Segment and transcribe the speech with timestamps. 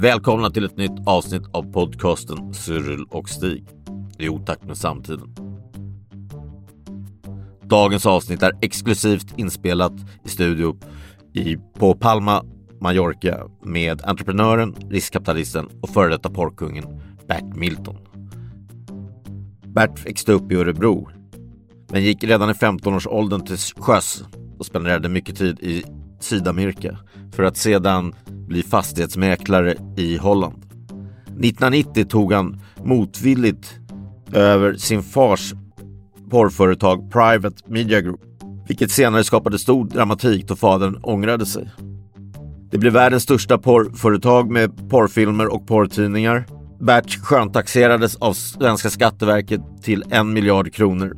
[0.00, 3.64] Välkomna till ett nytt avsnitt av podcasten Cyril och Stig
[4.18, 5.34] i otakt med samtiden.
[7.62, 9.92] Dagens avsnitt är exklusivt inspelat
[10.24, 10.76] i studio
[11.34, 12.44] i, på Palma,
[12.80, 16.84] Mallorca med entreprenören, riskkapitalisten och före detta porrkungen
[17.28, 17.96] Bert Milton.
[19.64, 21.08] Bert växte upp i Örebro
[21.88, 24.24] men gick redan i 15-årsåldern till sjöss
[24.58, 25.84] och spenderade mycket tid i
[26.20, 26.98] Sydamerika
[27.32, 30.64] för att sedan bli fastighetsmäklare i Holland.
[31.24, 33.74] 1990 tog han motvilligt
[34.32, 35.54] över sin fars
[36.30, 38.20] porrföretag Private Media Group,
[38.68, 41.70] vilket senare skapade stor dramatik då fadern ångrade sig.
[42.70, 46.46] Det blev världens största porrföretag med porrfilmer och porrtidningar.
[46.80, 51.16] Bert sköntaxerades av svenska skatteverket till en miljard kronor.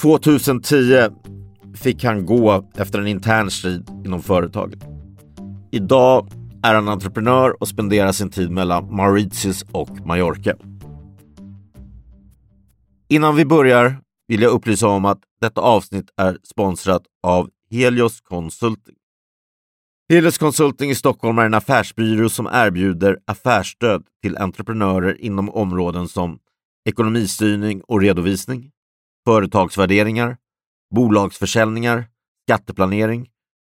[0.00, 1.08] 2010
[1.74, 4.89] fick han gå efter en intern strid inom företaget.
[5.72, 6.28] Idag
[6.62, 10.56] är han entreprenör och spenderar sin tid mellan Mauritius och Mallorca.
[13.08, 13.96] Innan vi börjar
[14.28, 18.94] vill jag upplysa om att detta avsnitt är sponsrat av Helios Consulting.
[20.08, 26.38] Helios Consulting i Stockholm är en affärsbyrå som erbjuder affärsstöd till entreprenörer inom områden som
[26.88, 28.70] ekonomistyrning och redovisning,
[29.26, 30.36] företagsvärderingar,
[30.94, 32.04] bolagsförsäljningar,
[32.48, 33.28] skatteplanering,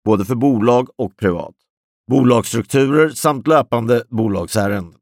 [0.06, 1.56] både för bolag och privat,
[2.12, 4.94] bolagsstrukturer samt löpande bolagsärenden.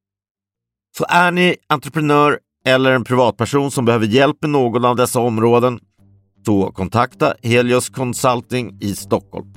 [0.97, 5.79] Så är ni entreprenör eller en privatperson som behöver hjälp med någon av dessa områden
[6.45, 9.53] så kontakta Helios Consulting i Stockholm.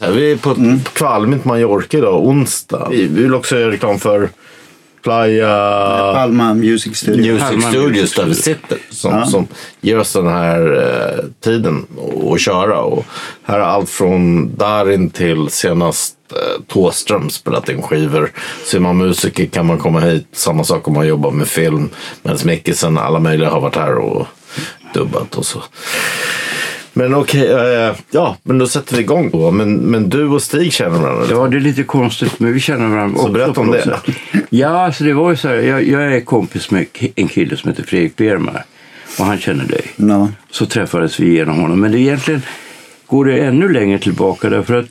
[0.00, 0.80] Vi är på mm.
[0.80, 2.88] Kvalmint Mallorca idag, onsdag.
[2.90, 4.30] Vi vill också göra reklam för
[5.04, 6.12] Playa...
[6.14, 7.26] Palma Music Studios.
[7.26, 8.78] Music Palma Studios där vi sitter.
[8.90, 9.26] Som, ja.
[9.26, 9.46] som
[9.80, 11.86] ger oss den här eh, tiden
[12.32, 12.80] att köra.
[12.80, 13.04] Och
[13.42, 18.32] här är allt från Darin till senast eh, Tåström spelat in skivor.
[18.64, 20.26] Så är man musiker kan man komma hit.
[20.32, 21.90] Samma sak om man jobbar med film.
[22.22, 24.26] Medan Mickisen, alla möjliga har varit här och
[24.94, 25.62] dubbat och så.
[26.96, 29.50] Men okej, okay, ja, men då sätter vi igång då.
[29.50, 31.26] Men, men du och Stig känner varandra?
[31.30, 34.00] Ja, det är lite konstigt, men vi känner varandra Så berätta om det.
[34.50, 37.70] Ja, alltså det var ju så här, jag, jag, är kompis med en kille som
[37.70, 38.64] heter Fredrik Bermar
[39.18, 39.90] och han känner dig.
[39.96, 40.32] No.
[40.50, 41.80] Så träffades vi genom honom.
[41.80, 42.42] Men det egentligen
[43.06, 44.86] går det ännu längre tillbaka därför att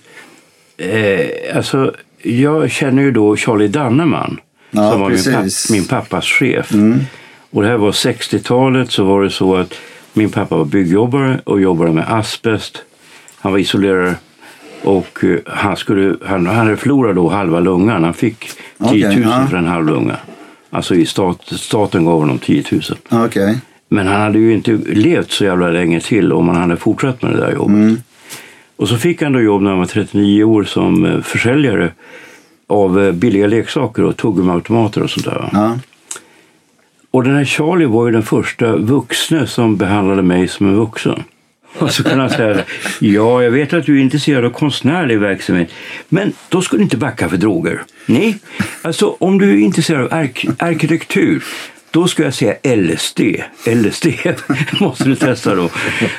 [0.77, 4.39] eh, alltså, jag känner ju då Charlie Danneman
[4.71, 6.73] ja, som var min, papp, min, pappas chef.
[6.73, 6.99] Mm.
[7.49, 9.73] Och det här var 60-talet så var det så att
[10.13, 12.83] min pappa var byggjobbare och jobbade med asbest.
[13.39, 14.15] Han var isolerare
[14.83, 18.03] och eh, han, skulle, han, han hade förlorat då halva lungan.
[18.03, 18.49] Han fick
[18.91, 20.17] 10 000 okay, för en halv lunga.
[20.69, 22.63] Alltså i stat, staten gav honom 10
[23.11, 23.25] 000.
[23.25, 23.55] Okay.
[23.89, 27.31] Men han hade ju inte levt så jävla länge till om han hade fortsatt med
[27.31, 27.75] det där jobbet.
[27.75, 27.97] Mm.
[28.75, 31.91] Och så fick han då jobb när han var 39 år som eh, försäljare
[32.67, 35.49] av eh, billiga leksaker och tuggummiautomater och sånt där.
[35.51, 35.77] Ja.
[37.13, 41.23] Och den här Charlie var ju den första vuxne som behandlade mig som en vuxen.
[41.77, 42.63] Och så kan han säga,
[42.99, 45.69] ja jag vet att du är intresserad av konstnärlig verksamhet,
[46.09, 47.81] men då ska du inte backa för droger.
[48.05, 48.37] Nej,
[48.81, 51.43] alltså om du är intresserad av ark arkitektur,
[51.91, 53.19] då ska jag säga LSD.
[53.65, 54.07] LSD
[54.79, 55.69] måste du testa då.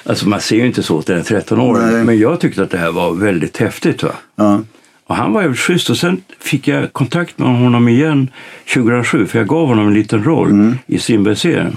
[0.05, 2.79] Alltså man ser ju inte så åt den 13 år, men jag tyckte att det
[2.79, 4.03] här var väldigt häftigt.
[4.03, 4.13] Va?
[4.37, 4.61] Ja.
[5.07, 8.31] Och han var jävligt schysst och sen fick jag kontakt med honom igen
[8.75, 10.79] 2007 för jag gav honom en liten roll mm.
[10.87, 11.77] i Strindbergsserien.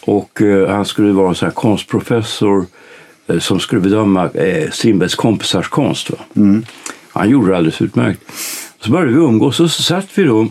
[0.00, 2.66] Och eh, han skulle vara så här konstprofessor
[3.26, 6.10] eh, som skulle bedöma eh, Strindbergs kompisars konst.
[6.36, 6.64] Mm.
[7.12, 8.20] Han gjorde det alldeles utmärkt.
[8.80, 10.48] Så började vi umgås och så satt vi då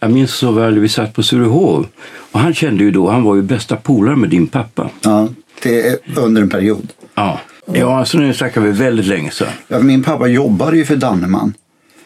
[0.00, 1.86] jag minns så väl, vi satt på Surehov
[2.32, 4.90] och han kände ju då, han var ju bästa polare med din pappa.
[5.00, 5.28] Ja,
[5.62, 6.92] det under en period.
[7.14, 7.40] Ja,
[7.72, 9.48] Ja, alltså nu snackar vi väldigt länge sedan.
[9.68, 11.54] Ja, min pappa jobbade ju för Danneman.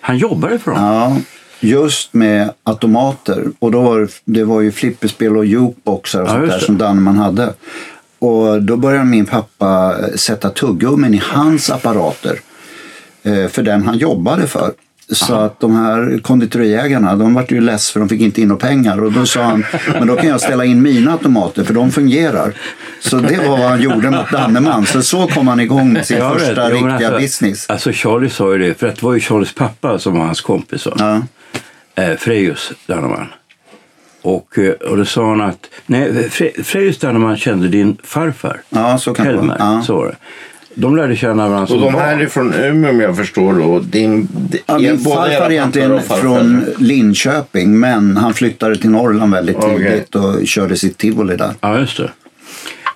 [0.01, 0.81] Han jobbade för dem?
[0.81, 1.17] Ja,
[1.61, 3.45] just med automater.
[3.59, 6.79] Och då var det, det var ju flipperspel och jukeboxar och ja, sånt där som
[6.79, 7.55] Danneman hade.
[8.19, 12.39] Och då började min pappa sätta tuggummin i hans apparater.
[13.23, 14.73] Eh, för den han jobbade för.
[15.09, 18.67] Så att de här konditoriägarna, de vart ju less för de fick inte in några
[18.67, 19.05] pengar.
[19.05, 22.53] Och då sa han, men då kan jag ställa in mina automater för de fungerar.
[23.01, 24.87] Så det var vad han gjorde mot Danneman.
[24.87, 27.71] Så så kom han igång med sin Jag första men riktiga alltså, business.
[27.71, 30.41] Alltså Charlie sa ju det, för att det var ju Charlies pappa som var hans
[30.41, 30.87] kompis.
[30.99, 31.23] Ja.
[31.95, 33.27] Eh, Frejus Danneman.
[34.23, 38.61] Och, eh, och då sa han att, nej, Fre, Frejus Danneman kände din farfar.
[38.69, 39.73] Ja, så kan det Helmer, vara.
[39.75, 39.83] Ja.
[39.83, 40.17] så var det.
[40.75, 43.79] De lärde känna varandra Och de här är från Umeå om jag förstår då.
[43.79, 49.57] Din, di- Ja, min farfar är egentligen från Linköping men han flyttade till Norrland väldigt
[49.57, 49.77] Okej.
[49.77, 51.51] tidigt och körde sitt tivoli där.
[51.61, 52.11] Ja, just det.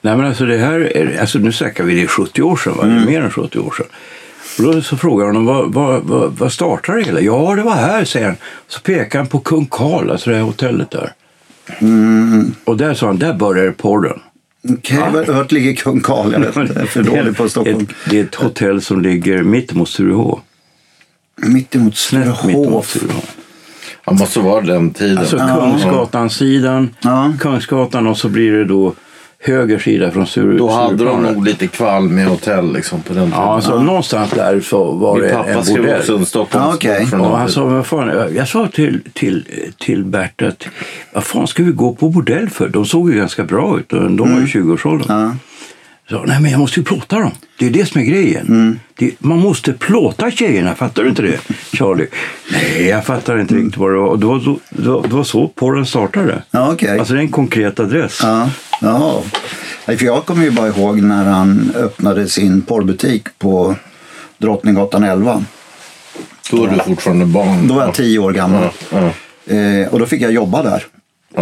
[0.00, 2.72] Nej, men alltså det här, är, alltså nu snackar vi det är 70 år sedan,
[2.76, 2.84] va?
[2.84, 2.96] Mm.
[2.96, 3.86] Det är mer än 70 år sedan.
[4.58, 7.20] Och då så frågar honom, vad, vad, vad, vad startar det hela?
[7.20, 8.36] Ja, det var här, säger han.
[8.68, 11.12] Så pekar han på Kung Karl, alltså det här hotellet där.
[11.78, 12.52] Mm.
[12.64, 14.20] Och där sa han, där började porren.
[14.64, 16.32] Okej, okay, vart ligger Kung Karl?
[16.32, 17.80] Jag vet inte, för dålig på Stockholm.
[17.80, 20.40] Ett, det är ett hotell som ligger mitt emot Sturehof.
[21.36, 22.88] Mittemot Snett mitt emot Sturehof.
[22.88, 23.36] Sturehof.
[24.04, 25.18] Han måste vara den tiden.
[25.18, 27.32] Alltså Kungsgatan-sidan, Ja.
[27.40, 28.94] Kungsgatan och så blir det då
[29.40, 31.22] höger sida från Sture, Då hade de Stureplan.
[31.34, 33.40] nog lite kval med hotell liksom på den tiden.
[33.40, 35.98] Ja, alltså någonstans där så var Min det pappa en skrev bordell.
[36.00, 37.06] också en Stockholms Ja, okej.
[37.06, 39.44] från Och han sa, vad fan, jag sa till, till,
[39.78, 40.66] till Bert att
[41.12, 42.68] vad fan ska vi gå på bordell för?
[42.68, 45.06] De såg ju ganska bra ut och de var ju 20-årsåldern.
[45.08, 45.32] Ja.
[46.10, 47.30] Så, nej men jag måste ju plåta dem.
[47.58, 48.46] Det är det som är grejen.
[48.46, 48.78] Mm.
[48.94, 51.40] Det, man måste plåta tjejerna, fattar du inte det
[51.72, 52.06] Charlie?
[52.52, 54.16] Nej, jag fattar inte riktigt vad det var.
[54.16, 56.42] Det var, så, det var, det var så porren startade.
[56.50, 56.98] Ja, okej.
[56.98, 58.20] Alltså det är en konkret adress.
[58.22, 58.50] Ja.
[59.86, 63.74] Nej, För jag kommer ju bara ihåg när han öppnade sin porrbutik på
[64.38, 65.44] Drottninggatan 11.
[66.50, 67.68] Då är du fortfarande barn.
[67.68, 68.68] Då var jag tio år gammal.
[68.92, 69.10] Ja,
[69.48, 70.86] Eh, och då fick jag jobba där.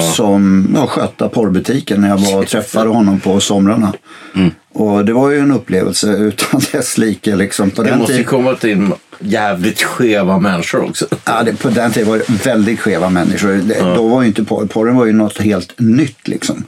[0.00, 3.92] Som ja, sköta porrbutiken när jag var och träffade honom på somrarna.
[4.34, 4.50] Mm.
[4.72, 7.36] Och det var ju en upplevelse utan dess like.
[7.36, 7.70] Liksom.
[7.70, 11.06] På Det den måste ju tiden, komma till jävligt skeva människor också.
[11.24, 13.52] ja, det, på den tiden var det väldigt skeva människor.
[13.52, 16.28] Det, Då var ju inte porr, porren var ju något helt nytt.
[16.28, 16.64] Liksom.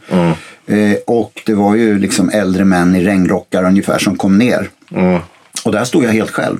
[0.66, 4.70] Eh, och det var ju liksom äldre män i regnrockar ungefär som kom ner.
[4.94, 5.20] Mm.
[5.64, 6.58] Och där stod jag helt själv.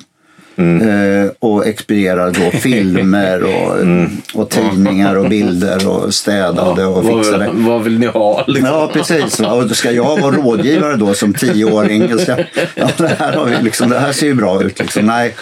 [0.59, 7.49] Eh, och expedierade då filmer och, och tidningar och bilder och städade och vad, fixade.
[7.53, 8.43] vad vill ni ha?
[8.47, 8.65] Liksom?
[8.65, 9.39] Ja, precis.
[9.39, 12.19] Och ska jag vara rådgivare då som tioåring?
[12.19, 12.37] Ska,
[12.75, 14.79] ja, det, här har vi liksom, det här ser ju bra ut.
[14.79, 15.05] Liksom.
[15.05, 15.35] Nej,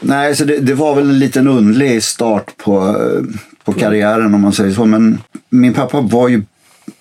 [0.00, 2.96] Nej så det, det var väl en liten underlig start på,
[3.64, 4.84] på karriären om man säger så.
[4.84, 5.18] Men
[5.50, 6.42] min pappa var ju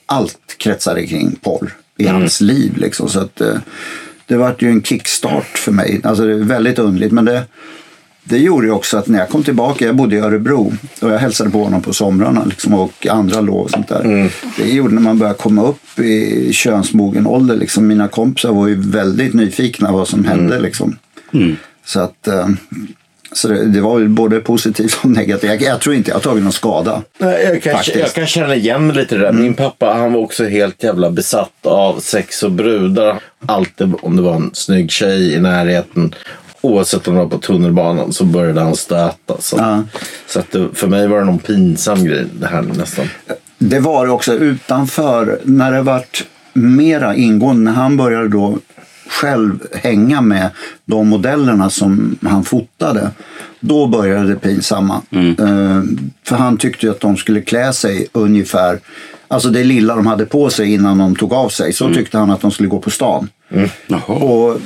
[0.05, 2.77] allt kretsade kring porr i hans liv.
[2.77, 3.57] Liksom, så att, eh,
[4.27, 6.01] det var ju en kickstart för mig.
[6.03, 7.11] Alltså, det är väldigt underligt.
[7.11, 7.43] Men det,
[8.23, 11.19] det gjorde ju också att när jag kom tillbaka, jag bodde i Örebro och jag
[11.19, 14.31] hälsade på honom på somrarna liksom, och andra lov och sånt där.
[14.57, 17.55] Det gjorde när man började komma upp i könsmogen ålder.
[17.55, 20.59] Liksom, mina kompisar var ju väldigt nyfikna vad som hände.
[20.59, 20.97] Liksom.
[21.85, 22.47] Så att eh,
[23.35, 25.49] så det, det var både positivt och negativt.
[25.49, 27.01] Jag, jag tror inte jag har tagit någon skada.
[27.17, 29.31] Nej, jag, kan, jag kan känna igen mig lite i det där.
[29.33, 33.19] Min pappa han var också helt jävla besatt av sex och brudar.
[33.45, 36.15] Alltid om det var en snygg tjej i närheten.
[36.61, 39.35] Oavsett om det var på tunnelbanan så började han stöta.
[39.39, 39.83] Så, Ja.
[40.27, 43.09] så att det, för mig var det någon pinsam grej det här nästan.
[43.57, 48.57] Det var det också utanför, när det vart mera ingående, när han började då
[49.07, 50.49] själv hänga med
[50.85, 53.11] de modellerna som han fotade.
[53.59, 55.01] Då började det pinsamma.
[55.11, 55.81] Eh,
[56.27, 58.79] för han tyckte att de skulle klä sig ungefär,
[59.27, 61.73] alltså det lilla de hade på sig innan de tog av sig.
[61.73, 63.29] Så tyckte han att de skulle gå på stan.
[63.87, 64.15] Jaha.
[64.15, 64.57] Och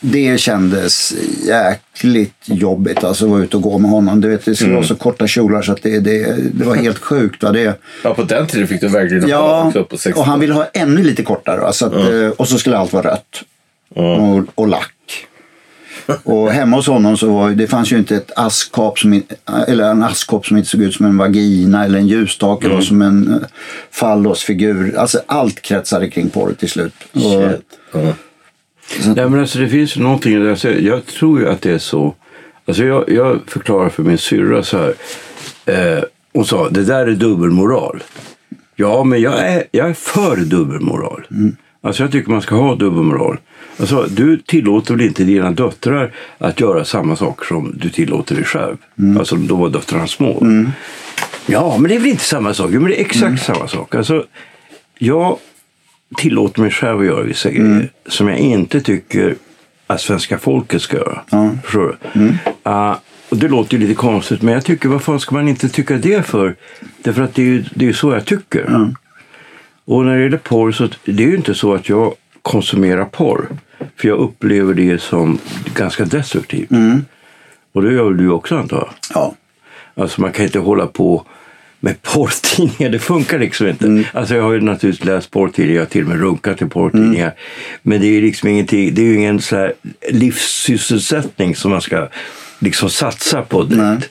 [0.00, 1.14] det kändes
[1.46, 4.20] jäkligt jobbigt alltså att vara ute och gå med honom.
[4.20, 6.98] Du vet, det skulle vara så korta kjolar så att det, det, det var helt
[6.98, 7.42] sjukt.
[7.42, 7.52] Va?
[7.52, 7.74] Det,
[8.04, 10.54] Ja, på den tiden fick du verkligen ha Ja, också på 60 och han ville
[10.54, 11.60] ha ännu lite kortare.
[11.60, 13.42] va, Så att, eh, Och så skulle allt vara rött.
[13.88, 14.94] Och, och lack.
[16.22, 19.22] Och hemma hos honom så var det fanns ju inte ett askkopp som,
[19.68, 22.68] eller en askkopp som inte såg ut som en vagina eller en ljusstake.
[22.68, 23.48] Var som en eh,
[23.90, 24.96] fallosfigur.
[24.96, 26.94] Alltså allt kretsade kring porr till slut.
[27.12, 27.78] Och, Shit.
[27.92, 28.12] Ja.
[29.06, 30.48] Nej, men alltså, det finns ju någonting.
[30.48, 32.14] Alltså, jag tror ju att det är så.
[32.66, 34.94] Alltså, jag, jag förklarar för min syrra så här.
[35.66, 38.02] Eh, hon sa, det där är dubbelmoral.
[38.76, 41.26] Ja, men jag är, jag är för dubbelmoral.
[41.80, 43.38] Alltså jag tycker man ska ha dubbelmoral.
[43.80, 48.44] Alltså, du tillåter väl inte dina döttrar att göra samma saker som du tillåter dig
[48.44, 48.76] själv?
[49.18, 50.42] Alltså då var döttrarna små.
[51.46, 52.70] Ja, men det är väl inte samma sak?
[52.72, 53.94] Jo, men det är exakt samma sak.
[53.94, 54.24] Alltså,
[54.98, 55.38] jag
[56.16, 59.36] tillåter mig själv att göra vissa grejer som jag inte tycker
[59.86, 61.20] att svenska folket ska göra.
[61.64, 62.34] Förstår du?
[62.62, 62.94] Ah,
[63.28, 65.96] och det låter ju lite konstigt, men jag tycker, vad fan ska man inte tycka
[65.96, 66.56] det för?
[67.02, 68.92] Därför att det är ju det är så jag tycker.
[69.84, 73.48] Och när det gäller porr så det är ju inte så att jag konsumerar porr.
[73.96, 75.38] För jag upplever det som
[75.74, 76.70] ganska destruktivt.
[77.72, 78.88] Och det gör väl du också antar jag?
[79.14, 79.34] Ja.
[79.94, 81.26] Alltså man kan inte hålla på
[81.80, 83.86] med porrtidningar, det funkar liksom inte.
[83.86, 84.04] Mm.
[84.12, 87.24] Alltså jag har ju naturligtvis läst porrtidningar, jag har till och med runkat i porrtidningar.
[87.24, 87.36] Mm.
[87.82, 89.72] Men det är liksom ingenting, det är ju ingen så här
[90.10, 92.08] livssysselsättning som man ska
[92.58, 93.82] liksom satsa på direkt.
[93.82, 94.08] Nej.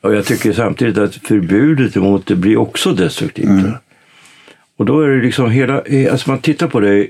[0.00, 3.46] Och jag tycker samtidigt att förbudet emot det blir också destruktivt.
[3.46, 3.72] Mm.
[4.76, 7.06] Och då är det liksom hela, alltså man tittar på det,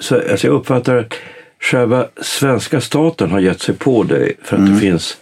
[0.00, 1.14] så, alltså jag uppfattar att
[1.60, 4.74] själva svenska staten har gett sig på dig för att Mm.
[4.74, 5.16] det finns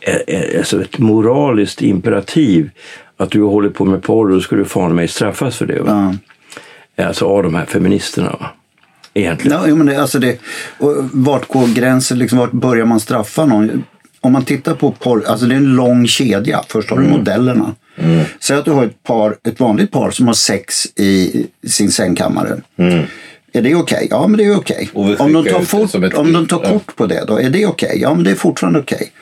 [0.00, 2.70] eh, eh, alltså ett moraliskt imperativ
[3.16, 5.80] att du håller på med porr, då ska du fan mig straffas för det.
[5.80, 6.16] Va?
[6.96, 7.06] Ja.
[7.06, 8.36] Alltså av de här feministerna.
[8.40, 8.50] Va?
[9.14, 9.58] Egentligen.
[9.68, 10.38] Ja, men det, alltså det,
[10.78, 12.18] och vart går gränsen?
[12.18, 13.84] Liksom, vart börjar man straffa någon?
[14.20, 16.64] Om man tittar på porr, alltså det är en lång kedja.
[16.68, 17.74] Först har du modellerna.
[18.40, 22.60] Säg att du har ett, par, ett vanligt par som har sex i sin sängkammare.
[23.56, 24.08] Är det okej?
[24.10, 24.90] Ja, men det är okej.
[24.94, 27.66] Vi Om, de tar fort, ett om de tar kort på det, då är det
[27.66, 27.98] okej?
[28.02, 29.12] Ja, men det är fortfarande okej.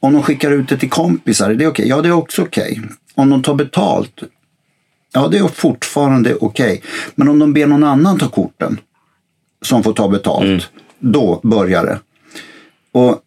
[0.00, 1.88] Om de skickar ut det till kompisar, är det okej?
[1.88, 2.80] Ja, det är också okej.
[3.14, 4.22] Om de tar betalt,
[5.12, 6.82] ja, det är fortfarande okej.
[7.14, 8.80] Men om de ber någon annan ta korten,
[9.62, 11.98] som får ta betalt, då börjar det.
[12.92, 13.20] Och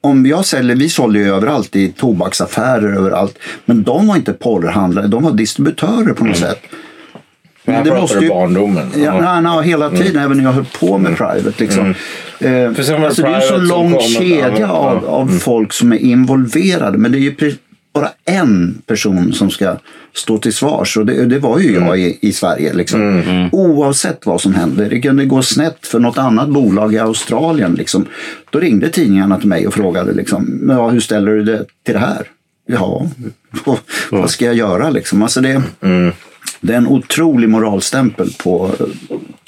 [0.00, 3.38] om jag säljer, vi sålde ju överallt i tobaksaffärer överallt.
[3.64, 6.62] Men de var inte porrhandlare, de var distributörer på något sätt.
[7.64, 8.90] Men här det pratar måste du ju- barndomen.
[8.96, 11.52] Ja, nej, nej, hela tiden, även när jag höll på med private.
[11.56, 11.94] Liksom.
[12.38, 15.10] Eh, var det alltså, det är ju så lång kedja ja, av, ja.
[15.10, 16.98] av folk som är involverade.
[16.98, 17.56] Men det är ju
[17.94, 19.76] bara en person som ska
[20.14, 20.96] stå till svars.
[20.96, 22.72] Och det, det var ju jag i, i Sverige.
[22.72, 23.48] Liksom.
[23.52, 24.88] Oavsett vad som hände.
[24.88, 27.74] Det kunde gå snett för något annat bolag i Australien.
[27.74, 28.06] Liksom.
[28.50, 32.00] Då ringde tidningarna till mig och frågade liksom, ja, hur ställer du det till det
[32.00, 32.26] här?
[32.66, 33.06] Ja,
[34.10, 35.22] vad ska jag göra liksom?
[35.22, 35.62] Alltså det,
[36.60, 38.70] det är en otrolig moralstämpel på,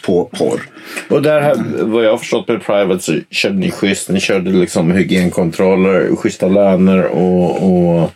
[0.07, 0.61] på porr.
[1.09, 4.09] Och där, här, vad jag har förstått med Private så körde ni schysst.
[4.09, 8.11] Ni körde liksom hygienkontroller, schyssta löner och, och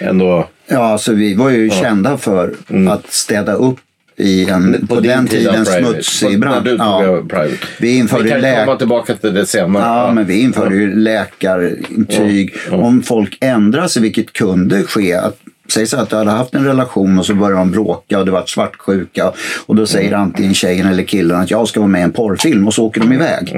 [0.00, 0.48] ändå...
[0.66, 2.54] Ja, alltså vi var ju kända för
[2.88, 3.78] att städa upp
[4.16, 6.68] i en, på, din den tid tiden, smutsig bransch.
[6.78, 7.46] Ja.
[7.80, 9.84] Vi införde Vi kan läk- komma tillbaka till det senare.
[9.84, 12.54] Ja, men vi införde ju läkarintyg.
[12.70, 15.14] Om folk ändrar sig, vilket kunde ske.
[15.14, 15.38] Att,
[15.72, 18.30] säg så att du hade haft en relation och så började de bråka och det
[18.30, 19.32] var svartsjuka.
[19.66, 22.66] Och då säger antingen tjejen eller killen att jag ska vara med i en porrfilm
[22.66, 23.54] och så åker de iväg.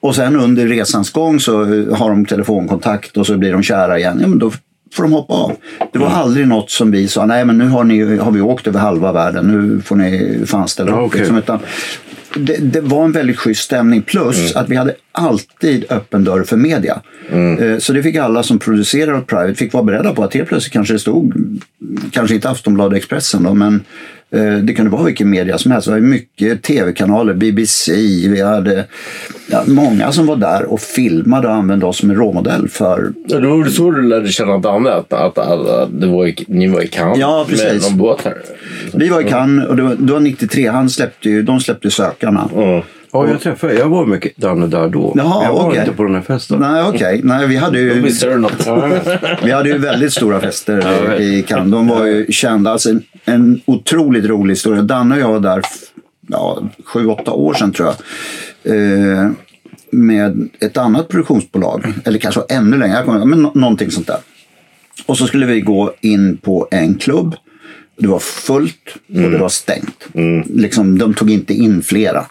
[0.00, 1.64] Och sen under resans gång så
[1.94, 4.18] har de telefonkontakt och så blir de kära igen.
[4.20, 4.50] Ja, men då
[4.94, 5.52] får de hoppa av.
[5.92, 8.66] Det var aldrig något som vi sa, nej men nu har, ni, har vi åkt
[8.66, 10.98] över halva världen, nu får ni fan ställa upp.
[10.98, 11.18] okej.
[11.20, 11.58] Liksom, utan
[12.38, 14.02] det, det var en väldigt schysst stämning.
[14.02, 17.00] Plus att vi hade alltid öppen dörr för media.
[17.30, 20.48] Eh, Så det fick alla som producerade åt Private fick vara beredda på att helt
[20.48, 21.34] plötsligt kanske det stod,
[22.10, 23.84] kanske inte Aftonbladet Expressen då, men
[24.62, 25.86] det kunde vara vilken media som helst.
[25.86, 27.92] Det var mycket tv-kanaler, BBC,
[28.28, 28.84] vi hade
[29.50, 33.40] ja, många som var där och filmade och använde oss som en råmodell för Ja,
[33.40, 36.44] Då var det så du lärde känna Danne, att, att, att, att det var i,
[36.48, 37.64] ni var i Cannes Ja, precis.
[37.64, 38.36] med någon båt här.
[38.94, 41.90] Vi var i Cannes och det var, det var 93, han släppte ju, de släppte
[41.90, 42.50] Sökarna.
[42.56, 42.82] Mm.
[43.12, 45.12] Ja, jag träffade, jag var med Danne där då.
[45.16, 45.80] Jaha, jag var okej.
[45.80, 46.58] inte på den här festen.
[46.58, 47.20] Nej, okej.
[47.24, 48.02] Nej, vi hade ju...
[49.42, 51.72] Vi hade ju väldigt stora fester i Cannes.
[51.72, 52.70] De var ju kända.
[52.70, 54.82] Alltså en, en otroligt rolig historia.
[54.82, 55.62] Danne och jag var där
[56.28, 57.96] ja, sju, åtta år sedan tror jag.
[58.76, 59.30] Eh,
[59.90, 61.92] med ett annat produktionsbolag.
[62.04, 63.02] Eller kanske ännu längre.
[63.04, 64.18] Kommer, men nå- någonting sånt där.
[65.06, 67.34] Och så skulle vi gå in på en klubb.
[67.98, 70.06] Det var fullt och det var stängt.
[70.44, 72.24] Liksom, de tog inte in flera.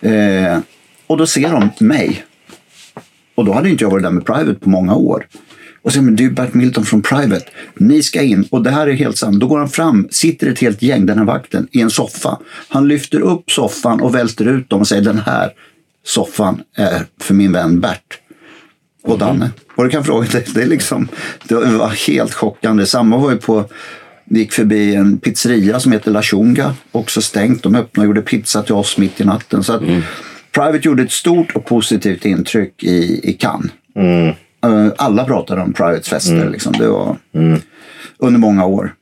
[0.00, 0.58] Eh,
[1.06, 2.24] och då ser de mig.
[3.34, 5.26] Och då hade inte jag varit där med Private på många år.
[5.82, 7.44] Och säger, men det är ju Bert Milton från Private.
[7.74, 8.48] Ni ska in.
[8.50, 9.40] Och det här är helt sant.
[9.40, 12.38] Då går han fram, sitter ett helt gäng, den här vakten, i en soffa.
[12.68, 15.50] Han lyfter upp soffan och välter ut dem och säger den här
[16.06, 18.18] soffan är för min vän Bert.
[19.02, 19.50] Och Danne.
[19.74, 21.08] Och du kan fråga, det, det, är liksom,
[21.44, 22.86] det var helt chockande.
[22.86, 23.64] Samma var ju på,
[24.32, 26.74] vi gick förbi en pizzeria som heter La Chunga.
[26.92, 27.62] Också stängt.
[27.62, 29.62] De öppnade och gjorde pizza till oss mitt i natten.
[29.64, 29.82] Så att
[30.52, 33.70] Private gjorde ett stort och positivt intryck i, i Cannes.
[34.64, 36.50] Eh, Alla pratade om Privates fester.
[36.50, 36.72] Liksom.
[36.72, 37.16] Det var
[38.18, 38.94] under många år.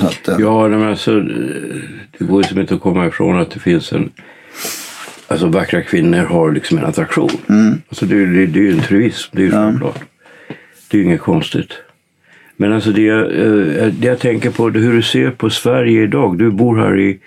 [0.00, 1.24] Att, eh, Ja, men alltså, eh,
[2.18, 4.10] det går ju som inte att komma ifrån att det finns en...
[5.28, 7.30] Alltså vackra kvinnor har liksom en attraktion.
[7.88, 9.98] Alltså, det, det, det är ju en truism, det är ju självklart.
[10.88, 11.72] Det är ju inget konstigt.
[12.60, 16.38] Men alltså det, jag, eh, det jag tänker på, hur du ser på Sverige idag.
[16.38, 17.18] Du bor här i...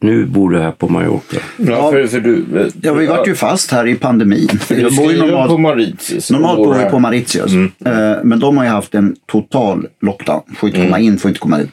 [0.00, 1.36] Nu bor du här på Mallorca.
[1.56, 2.44] Ja, för, för du,
[2.82, 4.48] ja, vi vart ju fast här i pandemin.
[4.68, 6.30] Jag bor ju normalt på Mauritius.
[6.30, 6.90] Normalt bor här.
[6.90, 7.52] på Mauritius.
[7.54, 10.42] Eh, men de har ju haft en total lockdown.
[10.56, 11.72] Får inte komma in, får inte komma ut.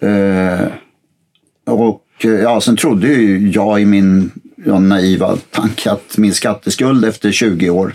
[0.00, 0.66] Eh,
[1.66, 4.30] och ja, sen trodde ju jag i min
[4.66, 7.94] ja, naiva tanke att min skatteskuld efter 20 år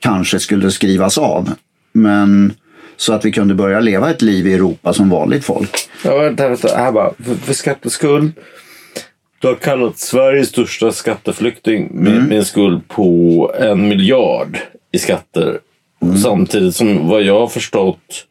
[0.00, 1.50] kanske skulle skrivas av.
[1.92, 2.52] Men
[2.96, 5.76] så att vi kunde börja leva ett liv i Europa som vanligt folk.
[6.04, 6.76] Ja, vänta, vänta.
[6.76, 7.12] Här bara.
[7.24, 8.32] För, för skatteskuld.
[9.38, 14.58] Du har kallat Sveriges största skatteflykting med, med en skuld på en miljard
[14.92, 15.58] i skatter.
[16.22, 18.26] Samtidigt som vad jag har förstått.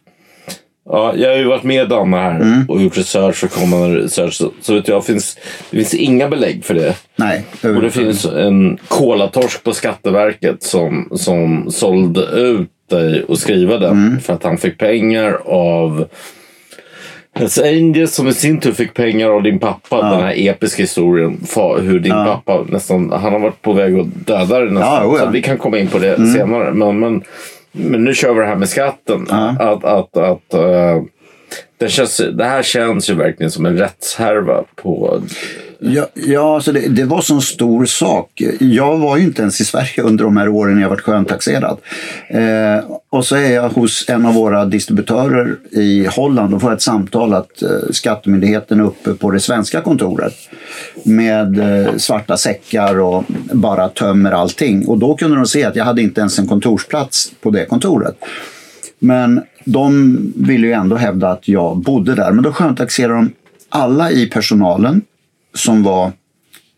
[0.89, 4.33] Ja, jag har ju varit med Danne här och gjort research för kommande research.
[4.33, 5.37] Så, så vet jag, finns,
[5.69, 6.95] det finns inga belägg för det.
[7.15, 13.77] Nej, Och det finns en kolatorsk på Skatteverket som, som sålde ut dig och skriva
[13.77, 16.05] den för att han fick pengar av
[17.35, 20.01] Hells Angels som i sin tur fick pengar av din pappa.
[20.01, 21.39] Den här episka historien.
[21.81, 25.09] Hur din pappa nästan, han har varit på väg att döda dig nästan.
[25.09, 25.25] Ja, ja.
[25.25, 26.73] Så vi kan komma in på det senare.
[26.73, 27.23] Men, men,
[27.75, 29.27] men nu kör vi det här med skatten.
[29.59, 31.01] Att, att, att, eh,
[31.77, 35.21] det, känns, det här känns ju verkligen som en rättshärva på
[35.85, 38.41] Ja, ja alltså det, det var så en stor sak.
[38.59, 41.77] Jag var ju inte ens i Sverige under de här åren jag varit sköntaxerad.
[42.27, 46.81] Eh, och så är jag hos en av våra distributörer i Holland och får ett
[46.81, 50.33] samtal att eh, Skattemyndigheten är uppe på det svenska kontoret
[51.03, 54.87] med eh, svarta säckar och bara tömmer allting.
[54.87, 58.15] Och då kunde de se att jag hade inte ens en kontorsplats på det kontoret.
[58.99, 62.31] Men de ville ju ändå hävda att jag bodde där.
[62.31, 63.31] Men då sköntaxerade de
[63.69, 65.01] alla i personalen
[65.53, 66.11] som var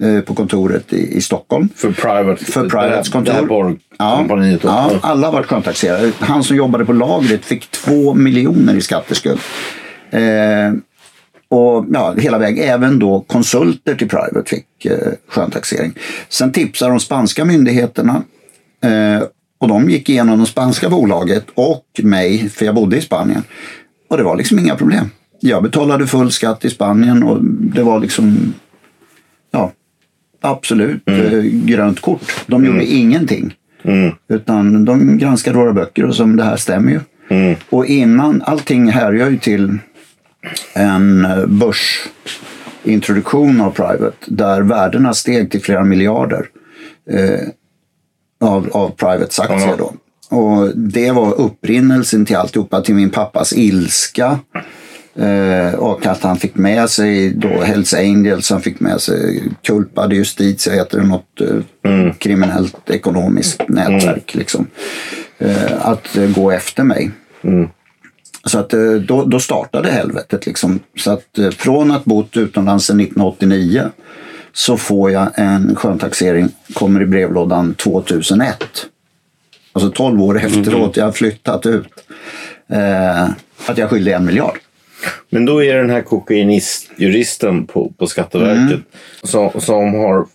[0.02, 1.70] eh, på kontoret i, i Stockholm.
[1.76, 3.46] För private, För Privates kontor.
[3.48, 4.62] Borgkompaniet.
[4.62, 4.68] då.
[4.68, 6.12] ja, alla var sköntaxerade.
[6.20, 9.40] Han som jobbade på lagret fick två miljoner i skatteskuld.
[10.12, 10.74] Eh,
[11.50, 15.94] och ja, hela vägen, även då konsulter till Private fick eh, sköntaxering.
[16.30, 18.24] Sen tipsade de spanska myndigheterna
[18.84, 19.24] eh,
[19.58, 23.44] och de gick igenom det spanska bolaget och mig, för jag bodde i Spanien.
[24.10, 25.10] Och det var liksom inga problem.
[25.40, 28.54] Jag betalade full skatt i Spanien och det var liksom,
[29.52, 29.72] ja,
[30.42, 32.22] absolut eh, grönt kort.
[32.48, 33.54] De gjorde ingenting.
[34.30, 37.00] Utan de granskade våra böcker och som det här stämmer ju.
[37.70, 39.78] Och innan, allting härrör ju till
[40.74, 46.46] en eh, börsintroduktion av Private där värdena steg till flera miljarder
[47.12, 47.40] eh,
[48.40, 49.76] av, av Privates aktier.
[49.78, 49.94] Då.
[50.30, 54.40] Och det var upprinnelsen till alltihopa, till min pappas ilska.
[55.16, 60.08] Eh, och att han fick med sig då Hells Angels, han fick med sig Culpa
[60.08, 64.36] de Justitia, heter det, något eh, kriminellt ekonomiskt nätverk.
[64.36, 64.68] Liksom,
[65.38, 67.12] eh, att eh, gå efter mig.
[68.46, 70.46] Så att eh, då, då startade helvetet.
[70.46, 70.80] Liksom.
[70.98, 73.90] Så att eh, från att bott utomlands sedan 1989
[74.56, 78.58] så får jag en sköntaxering, kommer i brevlådan 2001.
[79.74, 81.88] Alltså 12 år efteråt, jag har flyttat ut.
[82.70, 83.24] Eh,
[83.68, 84.58] att jag skyllde en miljard.
[85.30, 88.84] Men då är den här kokainistjuristen på, på Skatteverket Mm.
[89.24, 90.26] som, som har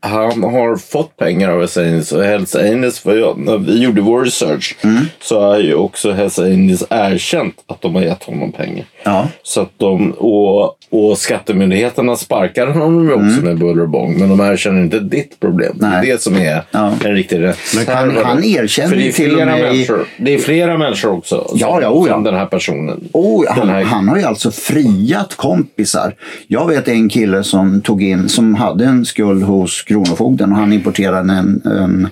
[0.00, 4.00] han har fått pengar av Hells Angels och Hells Angels, för jag, när vi gjorde
[4.00, 5.04] vår research Mm.
[5.22, 8.84] så har ju också Hells Angels erkänt att de har gett honom pengar.
[9.04, 9.28] Ja.
[9.42, 14.18] Så att de, och, och skattemyndigheterna sparkar honom också med buller och bång.
[14.18, 15.72] Men de erkänner inte ditt problem.
[15.80, 15.98] Det Mm.
[16.00, 16.10] Nej.
[16.10, 16.92] är det som är Ja.
[17.04, 17.58] en riktig rätt.
[17.88, 20.04] han- han erkänner det ju till och med människor.
[20.18, 21.46] Det är flera människor också.
[21.48, 22.14] Som, Ja, ja, oh ja.
[22.14, 23.08] som den här personen.
[23.12, 26.14] Oh, han, här, han har ju alltså friat kompisar.
[26.46, 30.72] Jag vet en kille som tog in, som hade en skuld hos Kronofogden och han
[30.72, 32.08] importerade en, en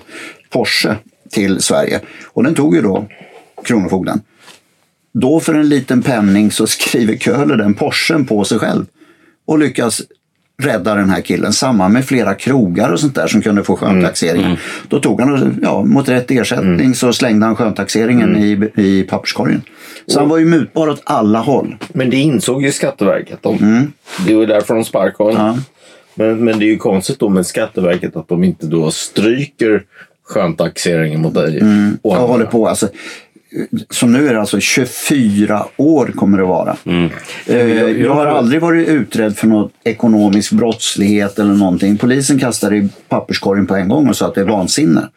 [0.49, 0.95] Porsche
[1.31, 1.99] till Sverige.
[2.33, 3.05] Och den tog ju då
[3.65, 4.21] Kronofogden.
[5.21, 8.85] Då för en liten penning så skriver Köhler den Porschen på sig själv
[9.47, 10.01] och lyckas
[10.63, 11.53] rädda den här killen.
[11.53, 14.57] Samma med flera krogar och sånt där som kunde få sköntaxeringen.
[14.87, 19.61] Då tog han, och, ja, mot rätt ersättning så slängde han sköntaxeringen i, i papperskorgen.
[20.07, 21.75] Så han var ju mutbar åt alla håll.
[21.93, 23.39] Men det insåg ju Skatteverket.
[23.41, 23.91] De,
[24.27, 25.45] Det var därför de sparkade honom.
[25.47, 25.55] Mm.
[25.55, 25.61] Ja.
[26.15, 29.83] Men, men det är ju konstigt då med Skatteverket att de inte då stryker
[30.23, 31.57] sköntaxeringen mot dig.
[31.57, 32.27] och Jag andra.
[32.27, 32.87] håller på alltså.
[33.89, 36.77] Så nu är det alltså 24 år kommer det vara.
[37.47, 37.57] Eh,
[38.01, 41.97] Jag har aldrig varit utredd för något ekonomisk brottslighet eller någonting.
[41.97, 45.09] Polisen kastade i papperskorgen på en gång och sa att det är vansinne.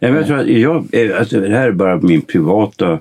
[0.00, 2.92] Nej, men jag tror att jag, eh, alltså, det här är bara min privata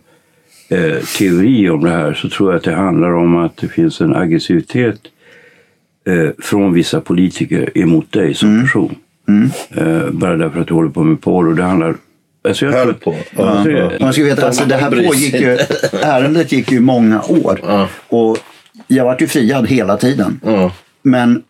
[0.69, 2.13] eh, teori om det här.
[2.13, 4.99] Så tror jag att det handlar om att det finns en aggressivitet
[6.07, 8.95] eh, från vissa politiker emot dig som person.
[9.75, 11.47] Eh, bara därför att du håller på med porr.
[11.47, 11.95] Och det handlar...
[12.47, 13.43] Alltså jag Höll tror- på.
[13.43, 15.57] Alltså, jag- Man ska veta, alltså, det här pågick ju,
[16.01, 17.59] ärendet gick ju i många år.
[18.07, 18.37] Och
[18.87, 20.39] jag vart ju friad hela tiden.
[20.45, 20.71] Ja.
[21.01, 21.43] Men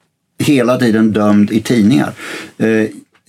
[0.44, 2.12] hela tiden dömd i tidningar.
[2.58, 2.86] Eh,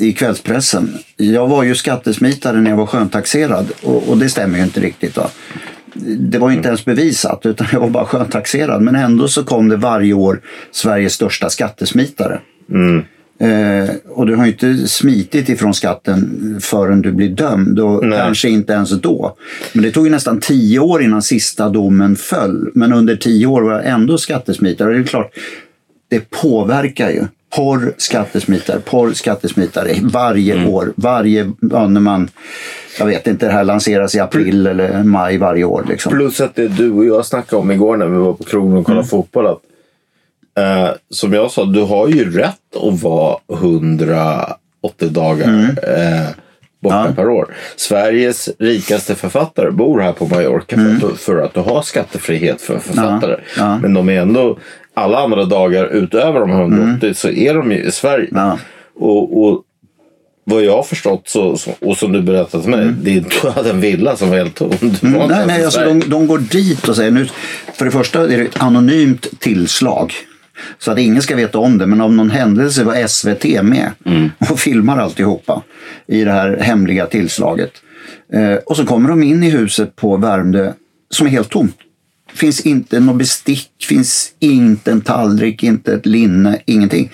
[0.07, 0.99] I kvällspressen.
[1.17, 3.67] Jag var ju skattesmitare när jag var sköntaxerad.
[3.83, 5.17] Och, och det stämmer ju inte riktigt.
[5.17, 5.31] Va?
[6.19, 8.83] Det var inte ens bevisat utan jag var bara sköntaxerad.
[8.83, 12.41] Men ändå så kom det varje år Sveriges största skattesmitare.
[13.41, 18.19] Eh, och du har ju inte smitit ifrån skatten förrän du blir dömd och Nej.
[18.19, 19.37] kanske inte ens då.
[19.73, 22.71] Men det tog ju nästan tio år innan sista domen föll.
[22.75, 24.89] Men under tio år var jag ändå skattesmitare.
[24.89, 25.33] Och det är klart,
[26.09, 27.25] det påverkar ju.
[27.57, 30.93] Porr, skattesmitare, porr, skattesmitare varje år.
[30.97, 32.29] Varje, ja, när man,
[32.99, 35.87] jag vet inte, det här lanseras i april eller maj varje år.
[35.89, 36.13] Liksom.
[36.13, 38.87] Plus att det du och jag snackade om igår när vi var på krogen och
[38.87, 39.47] kollade fotboll.
[39.47, 39.61] Att,
[40.59, 45.49] eh, som jag sa, du har ju rätt att vara 180 dagar
[45.83, 46.29] eh,
[46.83, 47.15] borta Ja.
[47.17, 47.55] per år.
[47.77, 52.79] Sveriges rikaste författare bor här på Mallorca för, att, för att du har skattefrihet för
[52.79, 53.37] författare.
[53.59, 53.79] Ja.
[53.79, 54.59] Men de är ändå,
[54.95, 58.29] alla andra dagar utöver de 180 så är de ju i Sverige.
[58.31, 58.59] Ja.
[59.01, 59.63] Och, och
[60.45, 63.71] vad jag har förstått så, och som du berättade för mig, det är, du hade
[63.71, 64.73] en villa som var helt tom.
[64.83, 67.29] Mm, nej, nej, alltså de, de går dit och säger nu,
[67.75, 70.13] för det första är det ett anonymt tillslag.
[70.79, 73.91] Så att ingen ska veta om det, men av någon händelse var SVT med
[74.51, 75.63] och filmar alltihopa
[76.07, 77.73] i det här hemliga tillslaget.
[78.33, 80.73] Eh, och så kommer de in i huset på Värmdö
[81.11, 81.77] som är helt tomt.
[82.35, 87.11] Finns inte något bestick, finns inte en tallrik, inte ett linne, ingenting.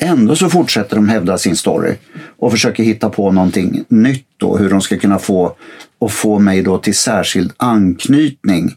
[0.00, 1.94] Ändå så fortsätter de hävda sin story
[2.38, 5.56] och försöker hitta på någonting nytt då, hur de ska kunna få
[5.98, 8.74] och få mig då till särskild anknytning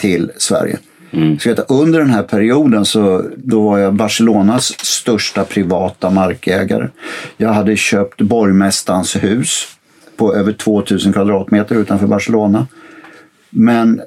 [0.00, 0.78] till Sverige.
[1.12, 1.38] Mm.
[1.38, 6.88] Så vet, under den här perioden så då var jag Barcelonas största privata markägare.
[7.36, 9.66] Jag hade köpt borgmästarens hus
[10.16, 12.66] på över 2000 kvadratmeter utanför Barcelona.
[13.50, 14.00] Men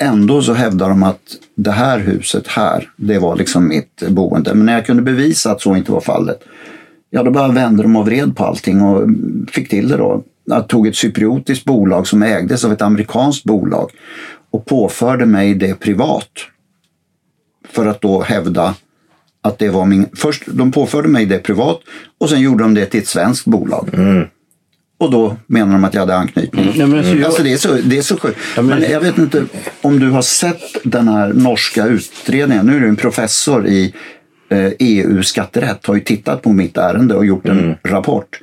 [0.00, 1.20] ändå så hävdar de att
[1.54, 4.54] det här huset här, det var liksom mitt boende.
[4.54, 6.44] Men när jag kunde bevisa att så inte var fallet,
[7.10, 9.08] ja då bara vände de och vred på allting och
[9.50, 10.22] fick till det då.
[10.44, 13.90] Jag tog ett cypriotiskt bolag som ägdes av ett amerikanskt bolag
[14.50, 16.30] och påförde mig det privat.
[17.68, 18.74] För att då hävda
[19.42, 20.06] att det var min...
[20.16, 21.80] Först de påförde mig det privat
[22.18, 23.90] och sen gjorde de det till ett svenskt bolag.
[25.00, 26.72] Och då menar de att jag hade anknytning.
[26.74, 28.38] Ja, men alltså, Alltså det är så, det är så sjukt.
[28.56, 29.44] Men- jag vet inte
[29.80, 32.66] om du har sett den här norska utredningen.
[32.66, 33.94] Nu är du en professor i
[34.50, 35.86] eh, EU-skatterätt.
[35.86, 38.40] Har ju tittat på mitt ärende och gjort en rapport.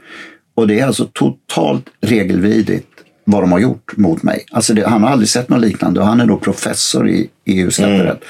[0.55, 2.87] Och det är alltså totalt regelvidrigt
[3.25, 4.45] vad de har gjort mot mig.
[4.51, 8.23] Alltså det, han har aldrig sett något liknande och han är då professor i EU-skatterätt.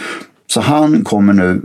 [0.48, 1.62] Så han kommer nu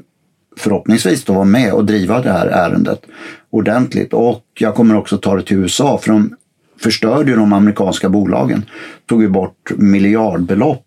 [0.56, 3.02] förhoppningsvis då vara med och driva det här ärendet
[3.50, 4.12] ordentligt.
[4.12, 6.36] Och jag kommer också ta det till USA för de
[6.80, 8.64] förstörde ju de amerikanska bolagen.
[9.08, 10.84] Tog ju bort miljardbelopp.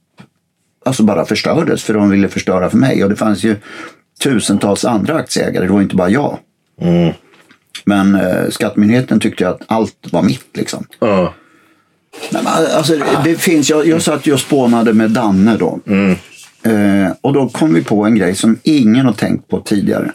[0.86, 3.04] Alltså bara förstördes för de ville förstöra för mig.
[3.04, 3.56] Och det fanns ju
[4.24, 6.38] tusentals andra aktieägare, det var inte bara jag.
[7.86, 10.86] Men eh, Skattemyndigheten tyckte att allt var mitt liksom.
[11.00, 11.34] Ja.
[12.30, 15.80] Nej, men alltså, det, finns, jag, jag satt ju och spånade med Danne då.
[16.66, 20.12] Eh, och då kom vi på en grej som ingen har tänkt på tidigare.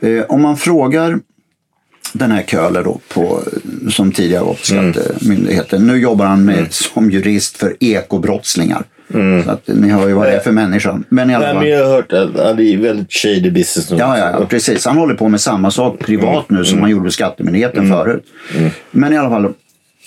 [0.00, 1.18] Eh, om man frågar
[2.12, 3.42] den här Köhler då, på,
[3.90, 5.86] som tidigare var på Skattemyndigheten.
[5.86, 8.82] Nu jobbar han med, som jurist för ekobrottslingar.
[9.44, 11.00] Så att ni hör ju vad det är för människa.
[11.08, 11.62] Men i alla Nej, fall.
[11.62, 13.96] men jag har hört att att det är väldigt shady business nu.
[13.96, 14.86] Ja, ja, ja, precis.
[14.86, 18.24] Han håller på med samma sak privat nu som han gjorde med Skattemyndigheten förut.
[18.90, 19.52] Men i alla fall,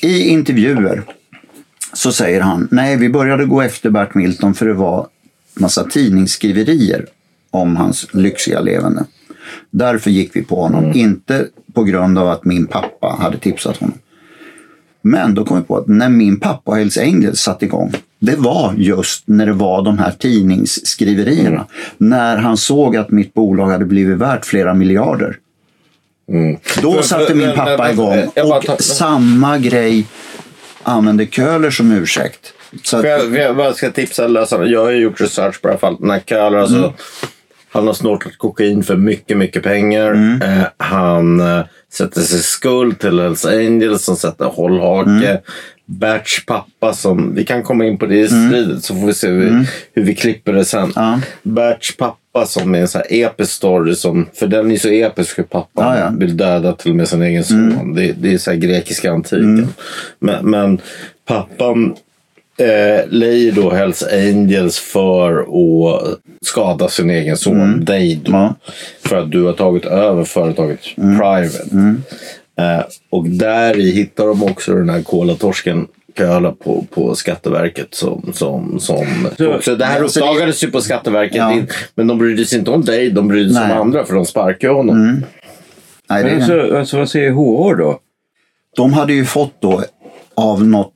[0.01, 1.03] i intervjuer
[1.93, 5.07] så säger han, nej vi började gå efter Bert Milton för det var
[5.53, 7.05] massa tidningsskriverier
[7.51, 9.05] om hans lyxiga levande.
[9.71, 13.97] Därför gick vi på honom, inte på grund av att min pappa hade tipsat honom.
[15.01, 18.35] Men då kom vi på att när min pappa och Hells Angels satte igång, det
[18.35, 21.65] var just när det var de här tidningsskriverierna.
[21.97, 25.37] När han såg att mitt bolag hade blivit värt flera miljarder.
[26.81, 28.23] Då För- satte min pappa igång.
[28.43, 30.07] Och samma grej
[30.87, 32.53] använde Köhler som ursäkt.
[32.83, 34.65] Så att, jag, jag bara ska tipsa läsarna.
[34.65, 35.99] Jag har ju gjort research på det här fallet.
[35.99, 36.91] Den här Köhler, alltså, Mm.
[37.71, 40.11] han har snortat kokain för mycket, mycket pengar.
[40.11, 40.41] Mm.
[40.41, 45.09] Eh, han eh, sätter sig skuld till Hells Angels som sätter hållhake.
[45.29, 45.37] Mm.
[45.85, 49.27] Berts pappa som, vi kan komma in på det i stridet så får vi se
[49.27, 50.83] hur, hur vi klipper det sen.
[50.83, 50.91] Mm.
[50.95, 51.19] Ja.
[51.43, 55.37] Berts pappa som är en så här episk story som, för den är så episk
[55.37, 55.99] hur pappan Mm.
[55.99, 56.19] ja.
[56.19, 57.93] vill döda till och med sin egen son.
[57.95, 59.57] Det, det är så här grekiska antiken.
[59.57, 59.67] Mm.
[60.19, 60.81] Men, men
[61.25, 61.95] pappan
[62.57, 68.29] eh, lejer då Hells Angels för att skada sin egen son dig då.
[68.31, 68.41] Mm.
[68.41, 68.55] Ja.
[69.05, 71.17] För att du har tagit över företaget Mm.
[71.19, 71.95] Private.
[72.59, 77.87] Eh, och där i hittar de också den här kolatorsken Köhler på, på Skatteverket.
[77.95, 79.05] Som, som, som
[79.39, 81.35] också, det här uppdagades ju på Skatteverket.
[81.37, 81.51] Ja.
[81.53, 83.71] in- Men de brydde sig inte om dig, de brydde sig Nej.
[83.75, 85.23] om andra för de sparkade honom.
[86.09, 87.99] nej, det Men alltså, alltså, vad säger HR då?
[88.75, 89.83] de hade ju fått då
[90.35, 90.93] av något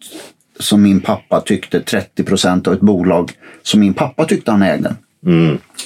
[0.60, 3.32] som min pappa tyckte 30 procent av ett bolag
[3.64, 4.96] som min pappa tyckte han ägde.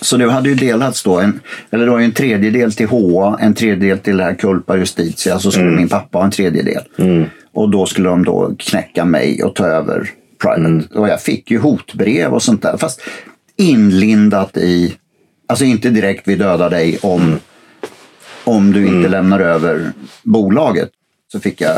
[0.02, 1.40] Så det hade ju delats då, en,
[1.72, 5.40] eller det var ju en tredjedel till HA, en tredjedel till det här Culpa Justitia,
[5.40, 6.82] så skulle min pappa ha en tredjedel.
[7.56, 10.10] Och då skulle de då knäcka mig och ta över
[10.42, 11.00] Private.
[11.00, 13.02] Och jag fick ju hotbrev och sånt där, fast
[13.58, 14.96] inlindat i,
[15.48, 17.40] alltså inte direkt vi dödar dig om,
[18.44, 19.92] om du inte lämnar över
[20.24, 20.90] bolaget.
[21.32, 21.76] Så fick jag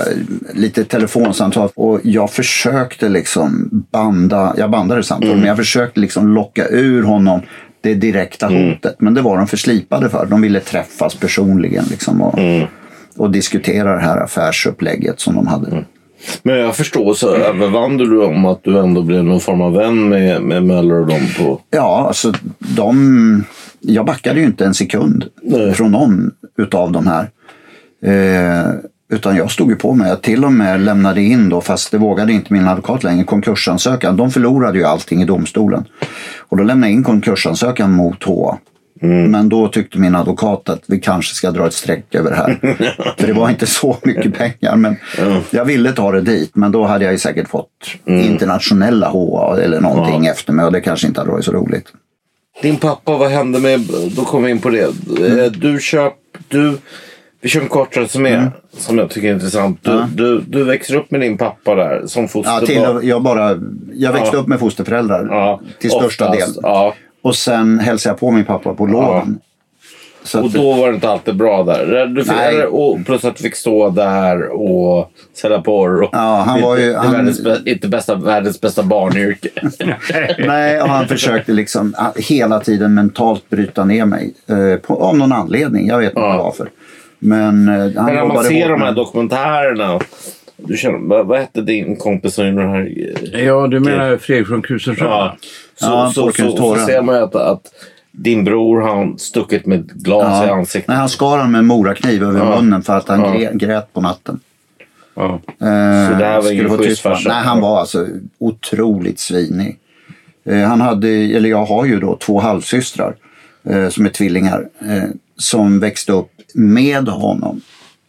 [0.54, 6.68] lite telefonsamtal och jag försökte liksom banda, jag bandade samtal, men jag försökte liksom locka
[6.68, 7.42] ur honom
[7.82, 8.96] det direkta hotet.
[9.00, 10.26] Men det var de för slipade för.
[10.26, 12.40] De ville träffas personligen liksom och,
[13.18, 15.86] och diskutera det här affärsupplägget som de hade.
[16.44, 20.10] Men jag förstår så övervann du om att du ändå blev någon form av vän
[20.10, 21.62] med, med Möller och dem på...
[21.70, 23.44] Ja, alltså de...
[23.80, 25.74] Jag backade ju inte en sekund Nej.
[25.74, 27.30] från någon utav de här.
[28.04, 28.72] Eh,
[29.10, 30.10] utan jag stod ju på mig.
[30.10, 34.18] Jag till och med lämnade in då, fast det vågade inte min advokat längre, konkursansökan.
[34.18, 35.86] De förlorade ju allting i domstolen.
[36.40, 38.24] Och då lämnade jag in konkursansökan mot
[39.02, 39.08] HA.
[39.08, 42.58] Men då tyckte min advokat att vi kanske ska dra ett streck över det här.
[43.18, 44.76] För det var inte så mycket pengar.
[44.76, 44.96] Men
[45.50, 47.70] Jag ville ta det dit, men då hade jag ju säkert fått
[48.06, 51.86] internationella HA eller någonting efter mig och det kanske inte hade varit så roligt.
[52.62, 53.80] Din pappa, vad hände med...
[54.16, 54.88] Då kommer vi in på det.
[55.20, 55.40] Mm.
[55.40, 56.14] Eh, Du köp...
[56.48, 56.78] Du...
[57.42, 58.50] Vi kör en kort resumé Mm.
[58.78, 59.80] som jag tycker är intressant.
[59.84, 62.66] Du, du, du växer upp med din pappa där som Ja, fosterbarn.
[63.02, 63.58] till, jag, bara,
[63.94, 64.40] jag växte Ja.
[64.42, 66.64] upp med fosterföräldrar Ja, till största oftast, del.
[67.22, 67.30] Ja.
[67.30, 69.40] Och sen hälsade jag på min pappa på loven.
[70.24, 72.06] Så Och då var det inte alltid bra där.
[72.06, 72.64] Du fick, Nej.
[72.66, 76.02] och plus att du fick stå där och sälja porr.
[76.04, 79.50] Och Ja, han var ju- Inte, han- världens, inte bästa, världens bästa barnyrke.
[80.48, 84.34] nej, och han försökte liksom ah, hela tiden mentalt bryta ner mig.
[84.50, 86.44] Eh, på, av någon anledning, jag vet inte Ja.
[86.44, 86.70] varför.
[87.20, 90.00] Men eh, han Men när man ser de här med- dokumentärerna.
[90.58, 92.90] Du känner, vad, vad hette din kompis som gjorde den här?
[93.34, 95.10] Ja, du menar Fredrik från Kusenström?
[95.10, 95.38] Ja.
[95.76, 97.62] Så, Ja, så, så, ser man ju att, att
[98.12, 100.54] din bror han stuckit med glas i Ja.
[100.56, 100.88] ansiktet.
[100.88, 102.62] Nej, han skar han med morakniv över Ja.
[102.62, 103.50] munnen för att han Ja.
[103.54, 104.40] grät, på natten.
[105.16, 105.34] Ja.
[105.46, 105.66] Eh, Så
[106.20, 107.18] det här var skulle ingen få schysst honom.
[107.18, 107.30] farsa?
[107.30, 108.08] Nej, han var alltså
[108.40, 109.78] otroligt svinig.
[110.46, 113.16] Eh, han hade, eller jag har ju då två halvsystrar
[113.70, 115.04] eh, som är tvillingar eh,
[115.38, 117.62] som växte upp med honom.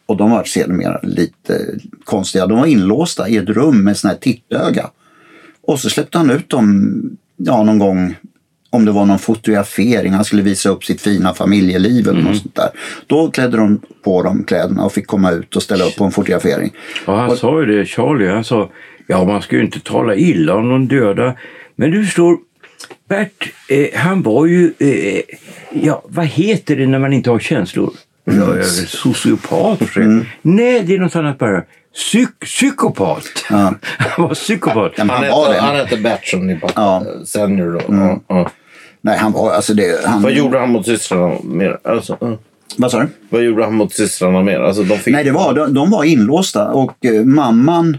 [0.09, 2.47] Och de var sedermera lite konstiga.
[2.47, 4.90] De var inlåsta i ett rum med sån här tittöga.
[5.62, 7.03] Och så släppte han ut dem
[7.37, 8.16] ja, någon gång
[8.71, 12.55] om det var någon fotografering, han skulle visa upp sitt fina familjeliv eller något sånt
[12.55, 12.68] där.
[13.07, 16.11] Då klädde de på dem kläderna och fick komma ut och ställa upp på en
[16.11, 16.73] fotografering.
[17.07, 18.71] Och han sa ju det, Charlie, han sa
[19.07, 21.35] ja man ska ju inte tala illa om de döda.
[21.77, 22.38] Men du förstår,
[23.09, 25.23] Bert, eh, han var ju, eh,
[25.73, 27.92] ja vad heter det när man inte har känslor?
[28.37, 29.97] Ja, jag är sociopat.
[29.97, 30.25] Mm.
[30.43, 31.62] Nej, det är något annat bara.
[31.95, 33.25] Psyk psykopat.
[33.51, 33.75] Ja.
[33.99, 34.93] Han var psykopat.
[34.97, 35.81] Ja, Han, han var hette, han det.
[35.85, 36.73] hette Bert som din pappa.
[36.77, 36.97] Ja.
[36.97, 37.95] eh, Senior då.
[37.97, 38.51] Ja, ja.
[39.01, 40.05] Nej, han var alltså det.
[40.07, 41.79] Han, Vad gjorde han mot systrarna mer?
[41.85, 42.38] Alltså, ja.
[42.77, 43.09] Vad sa du?
[43.31, 44.61] Vad gjorde han mot systrarna mer?
[44.61, 45.12] Alltså, de fick...
[45.14, 47.97] Nej, det var, de, de var inlåsta och eh, mamman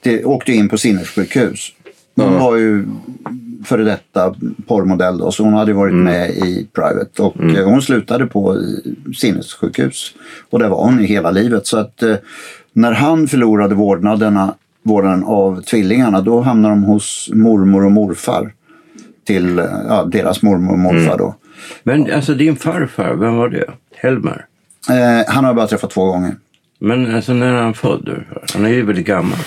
[0.00, 1.68] det, åkte in på sinnessjukhus.
[2.16, 2.86] Hon var ju
[3.64, 4.34] före detta
[4.66, 7.22] porrmodell då, så hon hade varit med i Private.
[7.22, 10.14] Och eh, hon slutade på eh, sinnessjukhus.
[10.50, 11.66] Och där var hon i hela livet.
[11.66, 12.16] Så att eh,
[12.72, 18.52] när han förlorade vårdnaderna, vården av tvillingarna, då hamnade de hos mormor och morfar.
[19.26, 21.34] Till ja, deras mormor och morfar då.
[21.82, 23.70] Men alltså din farfar, vem var det?
[23.96, 24.46] Helmer?
[24.90, 26.36] Eh, han har jag bara träffat två gånger.
[26.78, 28.24] Men alltså när är han född?
[28.54, 29.38] Han är ju väldigt gammal.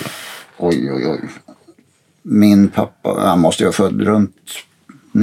[0.58, 1.28] Oj, oj, oj.
[2.22, 4.36] Min pappa, han måste ju vara född runt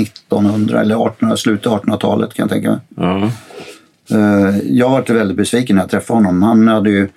[0.01, 2.79] 1900 eller 1800, slutet av 1800-talet kan jag tänka mig.
[2.95, 3.29] Ja.
[4.17, 6.43] Eh, Jag var väldigt besviken när jag träffade honom.
[6.43, 7.07] Han hade ju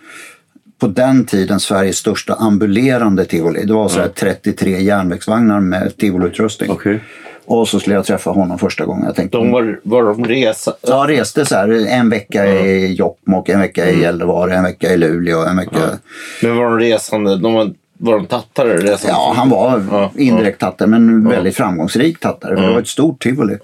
[0.79, 3.65] på den tiden Sveriges största ambulerande tivoli.
[3.65, 6.71] Det var så här 33 järnvägsvagnar med tivoliutrustning.
[6.71, 7.01] Okej.
[7.45, 9.05] Och så skulle jag träffa honom första gången.
[9.07, 10.73] Jag tänkte, De var, var de resa...
[10.83, 14.97] Ja, reste så här en vecka i Jokkmokk, en vecka i Gällivare, en vecka i
[14.97, 15.99] Luleå, en vecka...
[16.43, 17.37] Men var de resande?
[17.37, 18.77] De var, var de tattare?
[18.77, 19.13] Resande?
[19.13, 22.57] Ja, han var Ja, indirekt tattare, men väldigt framgångsrik tattare.
[22.57, 23.59] för Det var ett stort tivoli.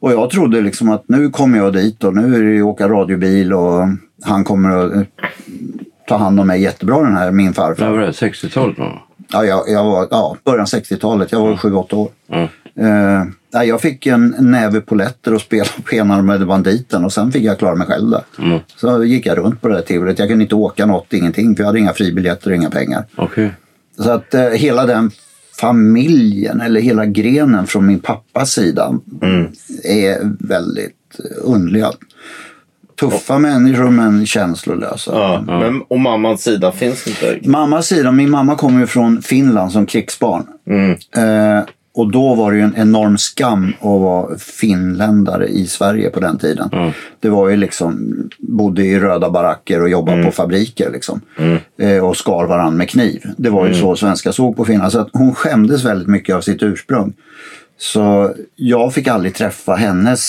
[0.00, 2.88] Och jag trodde liksom att nu kommer jag dit och nu är det ju åka
[2.88, 3.82] radiobil och
[4.22, 5.02] han kommer att eh,
[6.08, 7.90] ta hand om mig jättebra den här, min När farfar.
[7.90, 8.10] var det?
[8.10, 8.78] 60-talet?
[8.78, 8.92] va?
[9.32, 12.08] Ja, jag, jag var, ja, början 60-talet, jag var 7-8 år.
[12.32, 17.44] Eh, nej, jag fick en näve poletter och spela på enarmade banditen och sen fick
[17.44, 18.22] jag klara mig själv där.
[18.38, 18.60] Mm.
[18.76, 20.18] Så gick jag runt på det där tivolit.
[20.18, 23.04] Jag kunde inte åka något, ingenting, för jag hade inga fribiljetter och inga pengar.
[23.16, 23.54] Okej.
[23.98, 25.10] Så att eh, hela den
[25.60, 28.94] familjen, eller hela grenen från min pappas sida
[29.84, 31.92] är väldigt underliga.
[33.00, 35.10] Tuffa människor men känslolösa.
[35.14, 37.48] Ja, Men, och mammans sida finns inte?
[37.48, 40.46] Mammas sida, min mamma kommer ju från Finland som krigsbarn.
[40.66, 40.90] Mm.
[40.90, 41.64] Eh,
[41.96, 46.38] och då var det ju en enorm skam att vara finländare i Sverige på den
[46.38, 46.70] tiden.
[47.20, 51.20] Det var ju liksom, bodde i röda baracker och jobbade på fabriker liksom.
[51.78, 53.22] Eh, och skar varann med kniv.
[53.36, 54.92] Det var ju så svenskar såg på Finland.
[54.92, 57.12] Så att hon skämdes väldigt mycket av sitt ursprung.
[57.78, 60.22] Så jag fick aldrig träffa hennes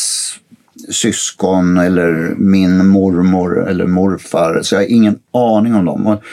[0.89, 4.59] syskon eller min mormor eller morfar.
[4.61, 6.07] Så jag har ingen aning om dem.
[6.07, 6.23] Och,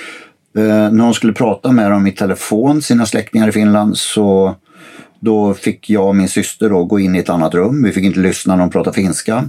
[0.60, 4.56] eh, när hon skulle prata med dem i telefon, sina släktingar i Finland, så
[5.24, 7.82] då fick jag och min syster då gå in i ett annat rum.
[7.82, 9.44] Vi fick inte lyssna när de pratade finska.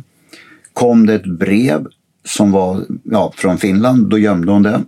[0.74, 1.88] Kom det ett brev
[2.26, 4.82] som var ja, från Finland, då gömde hon det.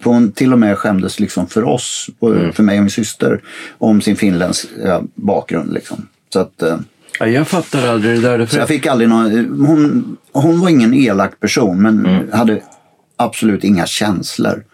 [0.00, 3.40] För hon till och med skämdes liksom för oss, och för mig och min syster,
[3.78, 5.72] om sin finländska bakgrund.
[5.72, 6.06] Liksom.
[6.32, 6.78] Så att, eh,
[7.20, 8.46] Ja, jag fattar aldrig det där.
[8.46, 12.60] så jag fick aldrig någon, hon, hon var ingen elak person men hade
[13.16, 14.64] absolut inga känslor.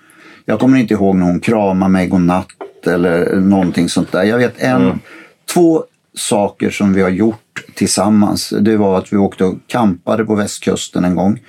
[0.44, 2.46] Jag kommer inte ihåg när hon kramade mig godnatt
[2.86, 4.22] eller någonting sånt där.
[4.22, 5.00] Jag vet en,
[5.44, 5.84] två
[6.16, 8.52] saker som vi har gjort tillsammans.
[8.60, 11.40] Det var att vi åkte och campade på västkusten en gång.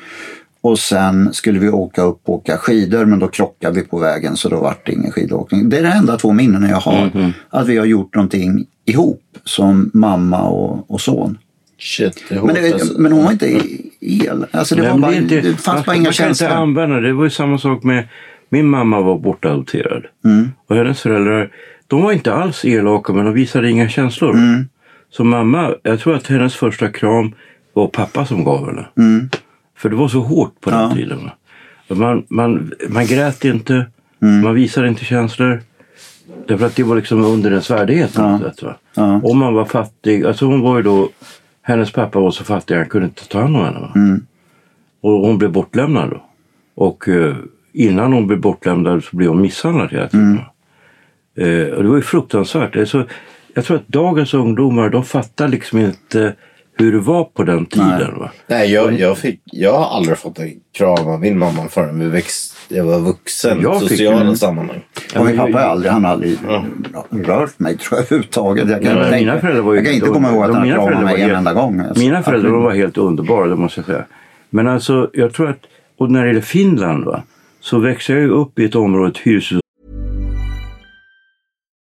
[0.61, 4.37] Och sen skulle vi åka upp och åka skidor men då krockade vi på vägen
[4.37, 5.69] så då vart det ingen skidåkning.
[5.69, 7.31] Det är de enda två minnen jag har.
[7.49, 11.37] Att vi har gjort någonting ihop som mamma och, och son.
[11.79, 13.01] Shit, det är hårt Men, det, alltså.
[13.01, 13.61] men hon var inte
[13.99, 14.45] el.
[14.51, 16.37] Alltså det, Nej, var bara, det, inte, det fanns man, bara inga man kan inte
[16.37, 16.49] känslor.
[16.49, 17.07] använda det.
[17.07, 18.07] Det var ju samma sak med
[18.49, 20.05] min mamma var bortadopterad.
[20.25, 20.51] Mm.
[20.67, 21.51] Och hennes föräldrar,
[21.87, 24.33] de var inte alls elaka men de visade inga känslor.
[24.33, 24.65] Mm.
[25.09, 27.31] Så mamma, jag tror att hennes första kram
[27.73, 28.85] var pappa som gav henne.
[28.97, 29.29] Mm.
[29.77, 30.95] För det var så hårt på den Ja.
[30.95, 31.29] tiden.
[31.87, 33.85] Man, man, man grät inte,
[34.21, 34.41] Mm.
[34.41, 35.61] man visade inte känslor.
[36.47, 38.69] Därför att det var liksom under ens värdighet något sätt.
[38.95, 39.21] Ja.
[39.23, 41.09] Om man var fattig, alltså hon var ju då,
[41.61, 43.91] hennes pappa var så fattig han kunde inte ta hand om henne.
[43.95, 44.25] Mm.
[45.01, 46.23] Och hon blev bortlämnad då.
[46.75, 47.35] Och eh,
[47.73, 50.25] innan hon blev bortlämnad så blev hon misshandlad hela tiden.
[50.25, 50.37] Mm.
[50.37, 50.43] va?
[51.37, 52.75] Eh, och det var ju fruktansvärt.
[52.77, 53.03] Alltså,
[53.53, 56.33] jag tror att dagens ungdomar de fattar liksom inte
[56.77, 58.19] hur det var på den tiden.
[58.19, 58.31] Va?
[58.47, 62.05] Nej, jag, jag, fick, jag har aldrig fått en kram av min mamma förrän vi
[62.05, 63.61] växt, jag var vuxen.
[63.61, 64.81] Jag fick sociala en- sammanhang.
[65.15, 66.37] Och min pappa har aldrig, han har aldrig
[67.09, 68.69] rört mig tror jag överhuvudtaget.
[68.69, 70.47] Jag kan, Ja, tänka- mina föräldrar var ju jag kan inte helt komma ihåg att
[70.51, 71.79] de- han kramade mig en enda gång.
[71.79, 74.03] Alltså, Mina föräldrar var helt underbara, det måste jag säga.
[74.49, 75.59] Men alltså, jag tror att,
[75.97, 77.23] och när det gäller Finland va,
[77.59, 79.59] så växte jag ju upp i ett område, ett hyreshus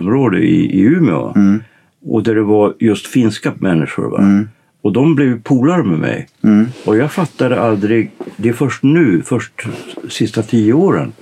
[0.00, 1.32] Område i, i Umeå.
[2.04, 4.10] Och där det var just finska människor.
[4.10, 4.18] Va?
[4.82, 6.28] Och de blev polare med mig.
[6.84, 9.52] Och jag fattade aldrig, det är först nu, först
[10.08, 11.12] sista tio åren,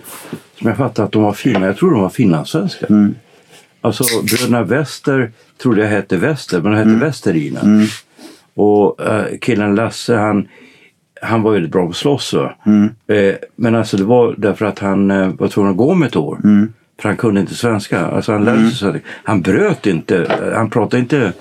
[0.58, 1.66] som jag fattade att de var fina.
[1.66, 2.88] Jag tror de var finlandssvenskar.
[3.80, 5.30] Alltså bröderna Wester
[5.62, 7.60] trodde jag hette Wester, men de hette Westerina.
[8.54, 10.48] Och eh, killen Lasse, han,
[11.22, 12.34] han var väldigt bra på att slåss.
[12.34, 12.54] Va?
[13.14, 16.16] Eh, men alltså det var därför att han eh, var tvungen att gå om ett
[16.16, 16.38] år.
[17.00, 18.06] För han kunde inte svenska.
[18.06, 19.00] Alltså han lärde sig svenska.
[19.24, 21.32] Han bröt inte, han pratade inte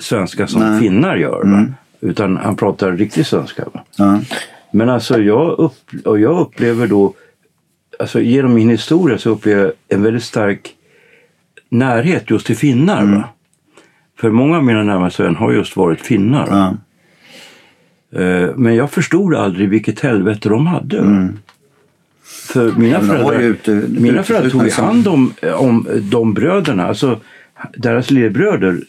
[0.00, 1.42] svenska som finnar gör.
[1.44, 1.66] Va?
[2.00, 3.64] Utan han pratar riktig svenska.
[3.96, 4.20] Ja.
[4.70, 7.14] Men alltså jag, upp, och jag upplever då,
[7.98, 10.70] alltså genom min historia så upplever jag en väldigt stark
[11.68, 13.04] närhet just till finnar.
[13.06, 13.24] Va?
[14.20, 16.46] För många av mina närmaste vänner har just varit finnar.
[16.50, 16.76] Ja.
[18.20, 21.00] Eh, Men jag förstod aldrig vilket helvete de hade.
[21.00, 21.28] va?
[22.56, 26.86] För mina föräldrar, ute- mina föräldrar tog hand om, om de bröderna.
[26.86, 27.20] Alltså,
[27.76, 28.80] deras lillebröder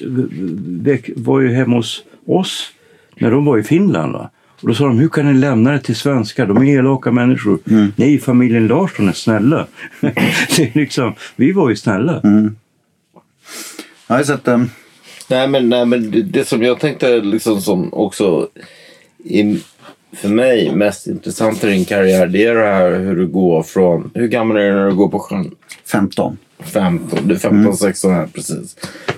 [1.15, 2.71] var ju hemma hos oss
[3.15, 4.13] när de var i Finland.
[4.13, 4.29] Va?
[4.61, 6.45] Och då sa de, hur kan ni lämna det till svenskar?
[6.45, 7.59] De är elaka människor.
[7.69, 7.93] Mm.
[7.95, 9.67] Nej, familjen Larsson är snälla.
[10.01, 12.21] det är liksom, vi var ju snälla.
[12.23, 12.55] Mm.
[14.07, 14.69] Ja, så att, um,
[15.29, 18.47] Nej men, nej, men det, det som jag tänkte liksom som också
[19.25, 19.57] är
[20.21, 24.11] för mig mest intressant i din karriär det är det här hur du går från,
[24.13, 25.51] hur gammal är du när du går på sjön?
[25.91, 26.37] 15.
[26.59, 28.75] 15, du är 15, 16 här precis.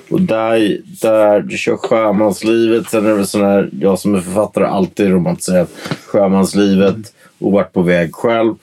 [0.10, 2.90] Och där, där du kör sjömanslivet.
[2.90, 5.70] Sen är det väl sån här, jag som är författare alltid romantiserat
[6.06, 8.54] sjömanslivet och varit på väg själv.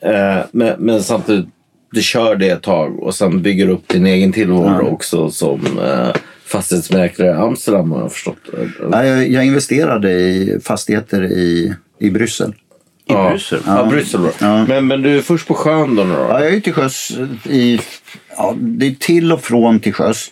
[0.00, 1.46] Eh, men, men samtidigt,
[1.92, 6.10] du kör det ett tag och sen bygger upp din egen tillvaro också som eh,
[6.46, 8.38] fastighetsmäklare i Amsterdam har jag förstått.
[8.88, 12.50] Nej, jag, jag investerade i fastigheter i, i Bryssel.
[12.50, 12.54] I
[13.12, 13.30] ja.
[13.30, 13.60] Bryssel.
[13.66, 14.46] Ja, Bryssel då.
[14.68, 16.26] Men, men du är först på sjön då nu då?
[16.30, 17.12] Ja, jag är till sjöss
[17.44, 17.80] i...
[18.36, 20.30] Ja, det är till och från till sjöss.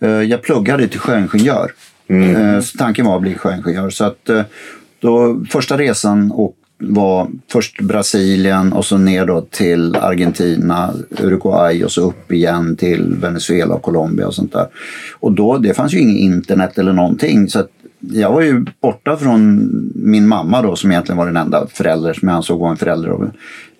[0.00, 1.72] Eh, Jag pluggade till sjöingenjör.
[2.08, 3.90] Eh, Så tanken var att bli sjöingenjör.
[3.90, 4.42] Så att eh,
[5.00, 11.92] då, första resan och var först Brasilien och så ner då till Argentina, Uruguay och
[11.92, 14.66] så upp igen till Venezuela och Colombia och sånt där.
[15.20, 17.48] Och då, det fanns ju inget internet eller någonting.
[17.48, 17.64] Så
[18.00, 22.28] jag var ju borta från min mamma då som egentligen var den enda förälder som
[22.28, 23.30] jag ansåg var en förälder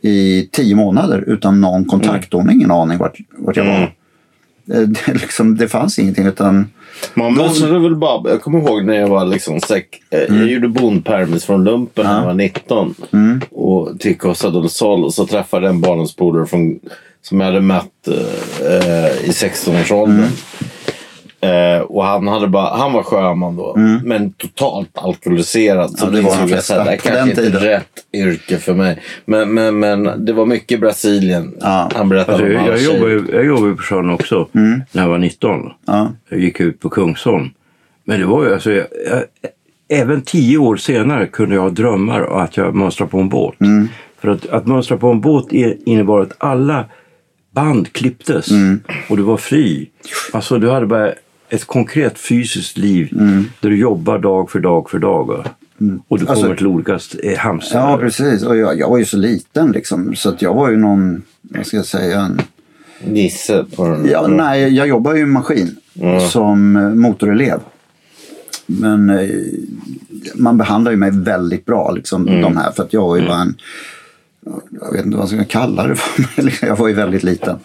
[0.00, 2.32] i tio månader utan någon kontakt.
[2.32, 3.92] Hon har ingen aning vart, vart jag var.
[4.72, 6.66] Eh, Det, liksom, det fanns ingenting utan
[7.14, 10.68] Man måste väl bara, jag kommer ihåg när jag var liksom säck, eh, jag gjorde
[10.68, 12.94] bondpermis från lumpen när jag var 19.
[13.50, 16.46] Och till Costa del Sol och så träffade jag en barndomspolare
[17.22, 20.28] som jag hade mött eh, eh, i 16-årsåldern.
[21.44, 23.74] Eh, och han, hade bara, han var sjöman då,
[24.04, 25.90] men totalt alkoholiserad.
[25.90, 27.60] Så Ja, det var jag flesta det kanske inte är tiden.
[27.60, 28.98] rätt yrke för mig.
[29.24, 31.54] Men, men, men det var mycket Brasilien.
[31.60, 31.90] Ja.
[31.94, 34.48] Han berättade Alltså, om jag, jag, jobbade, ju- jag jobbade på sjön också
[34.92, 35.60] när jag var 19.
[35.86, 37.48] ja, Jag gick ut på Kungsholm.
[38.04, 39.22] Men det var ju alltså, jag, jag,
[40.00, 43.54] även tio år senare kunde jag ha drömmar om att jag mönstrade på en båt.
[44.20, 45.46] För att, att mönstra på en båt
[45.86, 46.84] innebar att alla
[47.54, 48.48] band klipptes
[49.08, 49.90] och du var fri.
[50.32, 51.12] Alltså du hade bara
[51.54, 53.08] ett konkret fysiskt liv
[53.60, 55.26] där du jobbar dag för dag för dag.
[55.26, 55.44] va?
[56.08, 57.90] Och du kommer Alltså- till olika eh, hamstrar.
[57.90, 58.42] ja precis.
[58.42, 61.66] Och jag, jag var ju så liten liksom så att jag var ju någon, vad
[61.66, 62.40] ska jag säga, en
[63.06, 64.08] Nisse på den.
[64.10, 65.76] Ja, nej, jag jobbar ju i maskin
[66.30, 67.60] som eh, motorelev.
[68.66, 69.28] Men eh,
[70.34, 72.72] man behandlar ju mig väldigt bra, liksom, de här.
[72.72, 73.54] För att jag var ju bara en...
[74.80, 76.42] Jag vet inte vad jag ska kalla det för.
[76.42, 77.56] men jag var ju väldigt liten.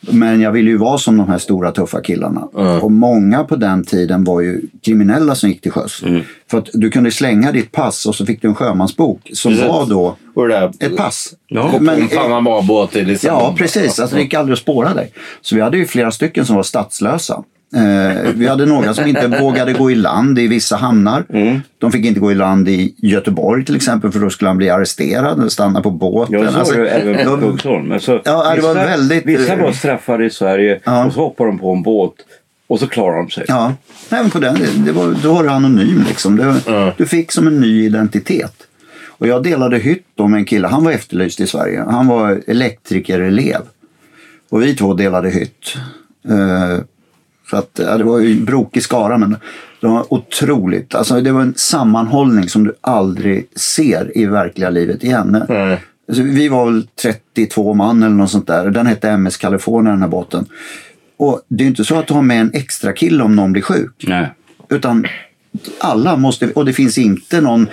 [0.00, 2.40] Men jag ville ju vara som de här stora tuffa killarna.
[2.82, 6.02] Och många på den tiden var ju kriminella som gick till sjöss.
[6.50, 9.68] För att du kunde slänga ditt pass och så fick du en sjömansbok som Precis.
[9.68, 10.16] var då
[10.48, 11.34] där, ett pass.
[11.46, 13.42] Ja, Men- en Panama-båt i Lissabon.
[13.42, 13.98] Ja, precis.
[13.98, 15.12] Alltså, det gick aldrig att spåra dig.
[15.40, 17.42] Så vi hade ju flera stycken som var statslösa.
[17.76, 21.24] Eh, vi hade några som inte vågade gå i land i vissa hamnar.
[21.78, 24.70] De fick inte gå i land i Göteborg till exempel för då skulle han bli
[24.70, 26.34] arresterad och stanna på båten.
[26.40, 27.92] Jag såg Alltså, det även på Kungsholm.
[27.92, 31.04] Alltså, Ja, det var väldigt- vissa var straffade i Sverige Ja.
[31.06, 32.14] och så hoppar de på en båt
[32.66, 33.44] och så klarar de sig.
[33.48, 33.74] Ja,
[34.08, 36.36] men på den, det var, då var du anonym liksom.
[36.36, 36.54] Det,
[36.96, 38.54] Du fick som en ny identitet.
[39.08, 41.84] Och jag delade hytt då med en kille, han var efterlyst i Sverige.
[41.88, 43.60] Han var elektrikerelev.
[44.50, 45.74] Och vi två delade hytt.
[46.28, 46.78] Eh,
[47.50, 49.36] så att, ja, det var ju en brokig skara men
[49.80, 50.94] det var otroligt.
[50.94, 55.44] Alltså, det var en sammanhållning som du aldrig ser i verkliga livet igen.
[55.48, 55.80] Nej.
[56.08, 58.70] Alltså, vi var väl 32 man eller något sånt där.
[58.70, 60.46] Den hette MS California den här båten.
[61.16, 63.62] Och det är inte så att du har med en extra kille om någon blir
[63.62, 64.04] sjuk.
[64.06, 64.34] Nej.
[64.68, 65.06] Utan
[65.80, 67.66] alla måste, och det finns inte någon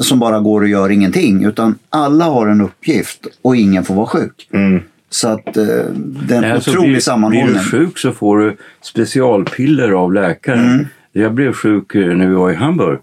[0.00, 1.44] som bara går och gör ingenting.
[1.44, 4.48] Utan alla har en uppgift och ingen får vara sjuk.
[5.10, 7.54] Så att eh, det är en alltså, otrolig blir, blir sammanhållning.
[7.54, 10.72] du sjuk så får du specialpiller av läkaren.
[10.72, 10.86] Mm.
[11.12, 12.98] Jag blev sjuk eh, när vi var i Hamburg.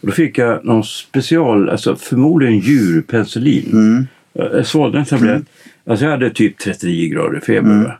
[0.00, 3.70] Och då fick jag någon special, alltså förmodligen djurpenicillin.
[3.72, 4.06] Mm.
[4.32, 5.42] Jag svalde en tablett.
[5.86, 7.70] Alltså jag hade typ 39 grader feber.
[7.70, 7.90] Mm.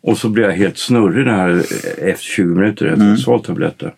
[0.00, 3.16] Och så blev jag helt snurrig när, eh, efter 20 minuter efter Mm.
[3.16, 3.90] svalt tabletten.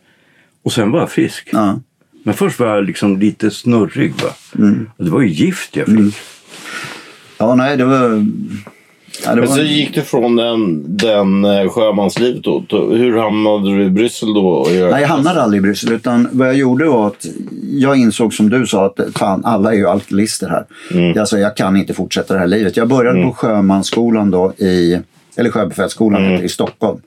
[0.62, 1.48] Och sen var jag frisk.
[1.52, 1.80] Ja.
[2.22, 4.12] Men först var jag liksom lite snurrig.
[4.22, 4.30] Va?
[4.58, 4.90] Mm.
[4.96, 6.16] Och det var ju gift jag fick.
[7.38, 8.26] ja, nej, det var...
[9.24, 12.64] Ja, Men var så gick du från den, den eh, sjömanslivet då.
[12.94, 14.66] Hur hamnade du i Bryssel då?
[14.70, 15.92] Nej, jag hamnade aldrig i Bryssel.
[15.92, 17.26] Utan vad jag gjorde var att
[17.62, 21.20] jag insåg som du sa att fan, alla är ju alkoholister här.
[21.20, 22.76] Alltså, jag kan inte fortsätta det här livet.
[22.76, 25.00] Jag började på sjömansskolan då i,
[25.36, 27.00] eller sjöbefälsskolan det, i Stockholm.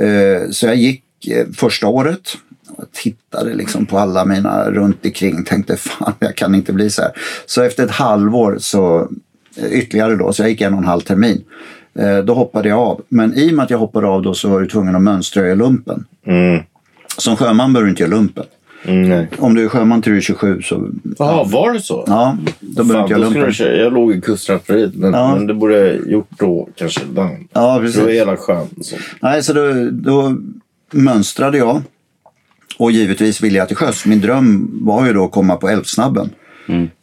[0.00, 2.36] Eh, så jag gick eh, första året
[2.92, 5.44] tittade liksom på alla mina runt omkring.
[5.44, 7.12] Tänkte fan, jag kan inte bli så här.
[7.46, 9.06] Så efter ett halvår så eh,
[9.70, 11.44] ytterligare då, så jag gick en och en halv termin.
[11.94, 13.00] Eh, Då hoppade jag av.
[13.08, 15.48] Men i och med att jag hoppade av då så var du tvungen att mönstra
[15.50, 16.04] i lumpen.
[16.26, 16.62] Mm.
[17.18, 18.44] Som sjöman behöver du inte göra lumpen.
[18.84, 19.26] Mm.
[19.38, 20.88] Om du är sjöman till du är 27 så...
[21.18, 22.04] Jaha, var det så?
[22.06, 23.44] Ja, då behöver inte då skulle lumpen.
[23.48, 23.76] du köra.
[23.76, 25.34] Jag låg i kustrafteriet men, Ja.
[25.34, 27.00] men det borde jag gjort då kanske.
[27.14, 27.48] Den.
[27.52, 28.06] Ja, Det var precis.
[28.08, 28.66] hela sjön.
[28.80, 28.96] Så.
[29.20, 30.36] Nej, så då, då
[30.92, 31.82] mönstrade jag.
[32.78, 34.06] Och givetvis ville jag till sjöss.
[34.06, 36.30] Min dröm var ju då att komma på Älvsnabben.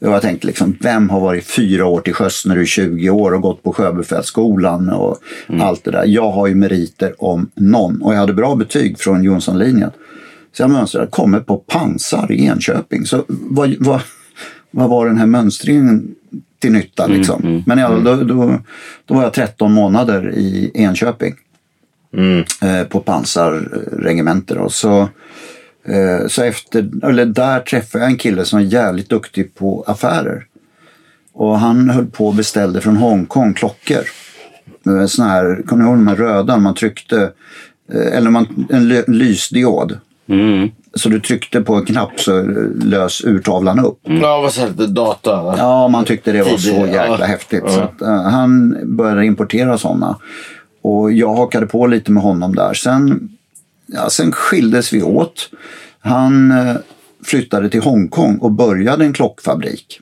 [0.02, 3.10] Och jag tänkte liksom, vem har varit fyra år till sjöss när du är 20
[3.10, 5.18] år och gått på sjöbefälsskolan och
[5.62, 6.06] allt det där.
[6.06, 9.92] Jag har ju meriter om någon och jag hade bra betyg från Jonssonlinjen.
[10.54, 13.06] Så jag mönstrade, kommer på pansar i Enköping.
[13.06, 14.02] Så vad, vad,
[14.72, 16.16] vad var den här mönstringen
[16.60, 17.64] till nytta liksom?
[17.66, 18.60] Men ja, då, då,
[19.06, 21.36] då var jag 13 månader i Enköping
[22.62, 24.58] eh, på pansarregementer.
[24.58, 25.10] Och så,
[26.28, 30.46] så efter, eller där träffade jag en kille som var jävligt duktig på affärer.
[31.34, 34.04] Och han höll på och beställde från Hongkong klockor.
[34.86, 37.32] Eh, Såna här, kommer ni ihåg de här röda man tryckte,
[37.94, 40.00] eh, eller man, en ly- lysdiod.
[40.30, 40.70] Mm.
[40.94, 42.44] Så du tryckte på en knapp så
[42.84, 44.00] lös urtavlan upp.
[44.04, 45.56] Ja, vad säger lite data.
[45.58, 47.26] Ja, man tyckte det var så jäkla ja.
[47.26, 47.64] häftigt.
[47.66, 47.72] Ja.
[47.72, 50.18] Så att, eh, han började importera sådana.
[50.82, 52.74] Och jag hakade på lite med honom där.
[52.74, 53.30] Sen,
[53.88, 55.50] ja, sen skildes vi åt.
[56.00, 56.76] Han eh,
[57.24, 60.02] flyttade till Hongkong och började en klockfabrik.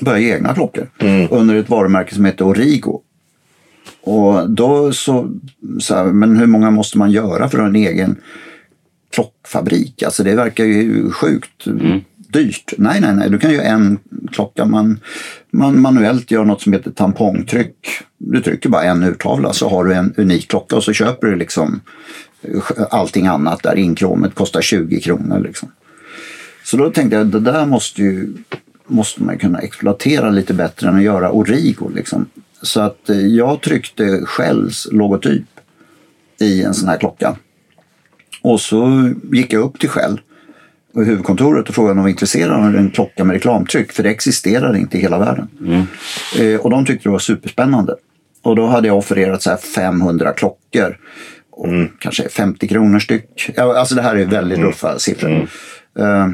[0.00, 0.90] Började ge egna klockor
[1.30, 3.00] under ett varumärke som heter Origo.
[4.00, 5.30] Och då så,
[5.80, 8.16] så här, men hur många måste man göra för en egen
[9.10, 10.02] klockfabrik?
[10.02, 11.64] Alltså det verkar ju sjukt
[12.32, 12.72] dyrt.
[12.78, 13.98] Nej, nej, nej, du kan göra en
[14.32, 14.64] klocka.
[14.64, 15.00] Man,
[15.50, 17.76] man manuellt gör något som heter tampongtryck.
[18.18, 21.36] Du trycker bara en urtavla så har du en unik klocka och så köper du
[21.36, 21.80] liksom
[22.90, 23.76] allting annat där.
[23.76, 25.72] Inkromet kostar 20 kronor liksom.
[26.64, 28.34] Så då tänkte jag, det där måste ju
[28.88, 31.88] måste man kunna exploatera lite bättre än att göra Origo.
[31.94, 32.26] Liksom.
[32.62, 35.46] Så att eh, jag tryckte Shells logotyp
[36.40, 37.36] i en sån här klocka.
[38.42, 40.20] Och så gick jag upp till Shell
[40.94, 43.92] och huvudkontoret och frågade om de var intresserade av en klocka med reklamtryck.
[43.92, 45.48] För det existerar inte i hela världen.
[46.38, 47.96] Eh, och de tyckte det var superspännande.
[48.42, 50.98] Och då hade jag offererat så här 500 klockor.
[51.58, 53.58] Och Kanske 50 kronor styck.
[53.58, 55.48] Alltså det här är väldigt ruffa siffror.
[55.98, 56.28] Eh,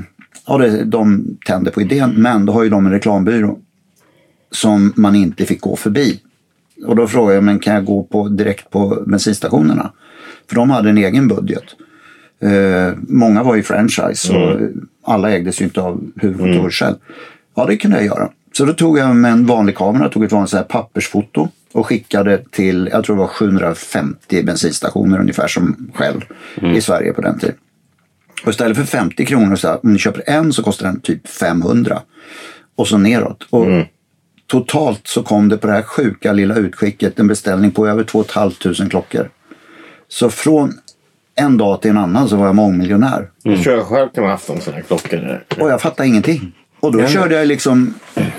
[0.47, 2.11] ja, det, de tände på idén.
[2.11, 3.59] Men då har ju de en reklambyrå
[4.51, 6.21] som man inte fick gå förbi.
[6.87, 9.93] Och då frågade jag, men kan jag gå på, direkt på bensinstationerna?
[10.49, 11.65] För de hade en egen budget.
[12.41, 14.61] Eh, många var ju franchise och
[15.05, 16.97] alla ägdes ju inte av huvudkontoret själv.
[17.55, 18.31] Ja, det kunde jag göra.
[18.53, 21.87] Så då tog jag med en vanlig kamera, tog ett vanligt så här pappersfoto och
[21.87, 26.21] skickade till, jag tror det var 750 bensinstationer ungefär som själv
[26.77, 27.57] i Sverige på den tiden.
[28.45, 31.29] Och istället för 50 kronor, så här, om ni köper en så kostar den typ
[31.29, 32.03] 500.
[32.77, 33.47] Och så neråt.
[33.51, 33.67] Och
[34.47, 38.25] totalt så kom det på det här sjuka lilla utskicket en beställning på över 2
[38.25, 39.31] 500 klockor.
[40.09, 40.73] Så från
[41.35, 43.31] en dag till en annan så var jag mångmiljonär.
[43.43, 45.17] Jag tror jag själv haft en sån här klocka.
[45.17, 45.45] Där.
[45.61, 46.53] Och jag fattade ingenting.
[46.85, 47.95] Och då körde jag liksom,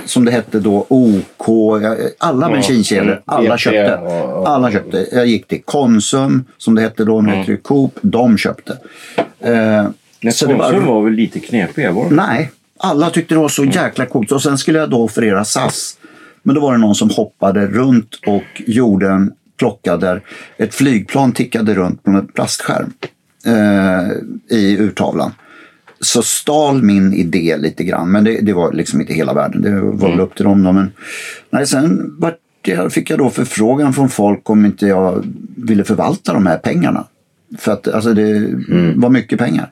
[0.06, 1.84] som det hette då, OK,
[2.18, 3.18] alla bensinkedjor, mm.
[3.26, 3.98] alla BP köpte.
[4.46, 5.08] Alla köpte.
[5.12, 8.78] Jag gick till Konsum, som det hette då, nu heter det Coop, de köpte.
[9.40, 9.56] Eh,
[10.22, 11.92] det var- Konsum var väl lite knepiga?
[11.92, 12.10] Var?
[12.10, 14.32] Nej, alla tyckte det var så jäkla coolt.
[14.32, 15.98] Och sen skulle jag då offerera SAS.
[16.44, 20.22] Men då var det någon som hoppade runt och gjorde en klocka där
[20.58, 22.94] ett flygplan tickade runt på en plastskärm
[23.46, 25.32] eh, i urtavlan.
[26.06, 29.62] Så stal min idé lite grann, men det, det var liksom inte hela världen.
[29.62, 30.64] Det var väl upp till dem.
[30.64, 30.72] Då.
[30.72, 30.92] Men,
[31.50, 35.26] nej, sen vart jag, fick jag då förfrågan från folk om inte jag
[35.56, 37.08] ville förvalta de här pengarna.
[37.58, 38.48] För att alltså, det
[38.96, 39.72] var mycket pengar.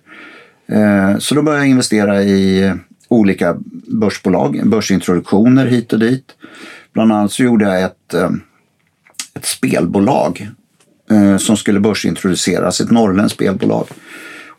[0.68, 2.74] Eh, Så då började jag investera i
[3.08, 3.58] olika
[3.88, 6.26] börsbolag, börsintroduktioner hit och dit.
[6.94, 8.30] Bland annat så gjorde jag ett, eh,
[9.34, 10.50] ett spelbolag
[11.12, 13.88] eh, som skulle börsintroduceras, ett norrländskt spelbolag.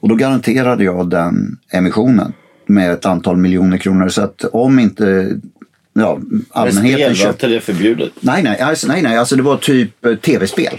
[0.04, 2.32] Och då garanterade jag den emissionen
[2.66, 4.08] med ett antal miljoner kronor.
[4.08, 5.30] Så att om inte
[5.92, 7.46] ja, Men allmänheten spel, var köpte...
[7.46, 8.12] inte det förbjudet?
[8.20, 10.74] Nej, nej, alltså, nej, nej, alltså det var typ eh, tv-spel.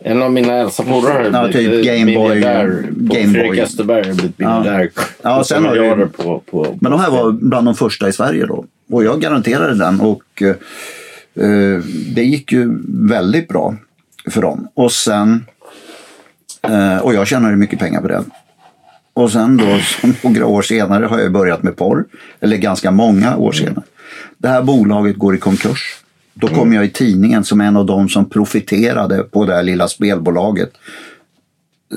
[0.00, 3.60] En av mina äldsta polare Ja, har typ blivit Game Boy- miljardär på Game Fredrik.
[3.60, 4.90] Österberg har blivit miljardär.
[5.22, 8.12] Ja, sen har du- miljarder på, på, Men de här var bland de första i
[8.12, 8.64] Sverige då.
[8.90, 11.80] Och jag garanterade den och eh,
[12.14, 13.74] det gick ju väldigt bra
[14.30, 14.68] för dem.
[14.74, 15.44] Och sen
[16.62, 18.24] eh, och jag tjänade mycket pengar på det.
[19.18, 19.78] Och sen då,
[20.28, 22.04] några år senare, har jag börjat med porr.
[22.40, 23.84] Eller ganska många år senare.
[24.38, 25.96] Det här bolaget går i konkurs.
[26.34, 29.88] Då kom jag i tidningen som en av de som profiterade på det här lilla
[29.88, 30.70] spelbolaget.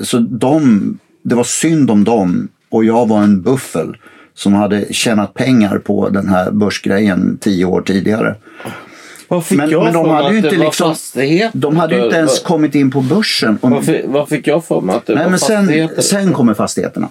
[0.02, 3.96] Så de, det var synd om dem och jag var en buffel
[4.34, 8.36] som hade tjänat pengar på den här börsgrejen tio år tidigare.
[9.32, 10.94] Vad fick Men, jag men de hade att ju inte var liksom,
[11.52, 13.58] de hade ju inte ens Vad- kommit in på börsen.
[13.60, 16.02] Och, Vad fick, vad fick jag för mig att det nej, var men sen, fastigheter?
[16.02, 17.08] sen kommer fastigheterna.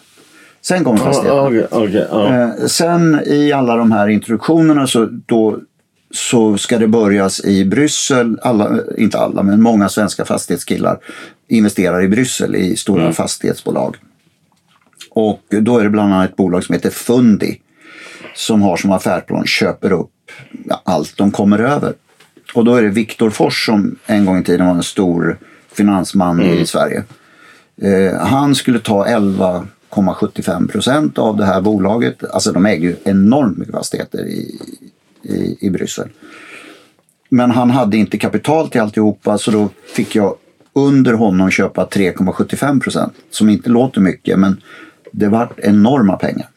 [0.61, 1.41] Sen kommer fastigheterna.
[1.41, 2.35] Ja, okej, okej, ja.
[2.43, 5.59] Eh, sen i alla de här introduktionerna så, då,
[6.11, 8.39] så ska det börjas i Bryssel.
[8.41, 10.97] Alla, inte alla, men många svenska fastighetskillar
[11.47, 13.13] investerar i Bryssel i stora Mm.
[13.13, 13.95] fastighetsbolag.
[15.11, 17.59] Och då är det bland annat ett bolag som heter Fundi.
[18.35, 20.09] som har som affärsplan köper upp
[20.83, 21.93] allt de kommer över.
[22.53, 25.37] Och då är det Viktor Fors som en gång i tiden var en stor
[25.71, 27.03] finansman i Sverige.
[27.81, 32.23] Eh, han skulle ta 11,75 procent av det här bolaget.
[32.23, 34.59] Alltså de äger ju enormt mycket fastigheter i,
[35.23, 36.09] i, i Bryssel.
[37.29, 40.35] Men han hade inte kapital till alltihopa så då fick jag
[40.73, 43.13] under honom köpa 3,75 procent.
[43.29, 44.61] Som inte låter mycket men
[45.11, 46.47] det var enorma pengar.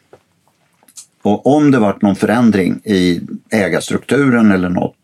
[1.21, 4.94] Och om det vart någon förändring i ägarstrukturen eller något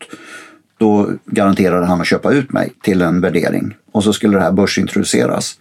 [0.82, 3.74] då garanterade han att köpa ut mig till en värdering.
[3.92, 5.58] Och så skulle det här börsintroduceras.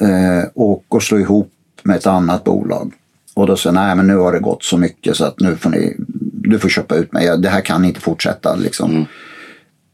[0.00, 2.92] Eh, och, och slå ihop med ett annat bolag.
[3.34, 5.70] Och då sa nej men nu har det gått så mycket så att nu får
[5.70, 5.96] ni,
[6.32, 7.38] du får köpa ut mig.
[7.38, 9.06] Det här kan inte fortsätta liksom.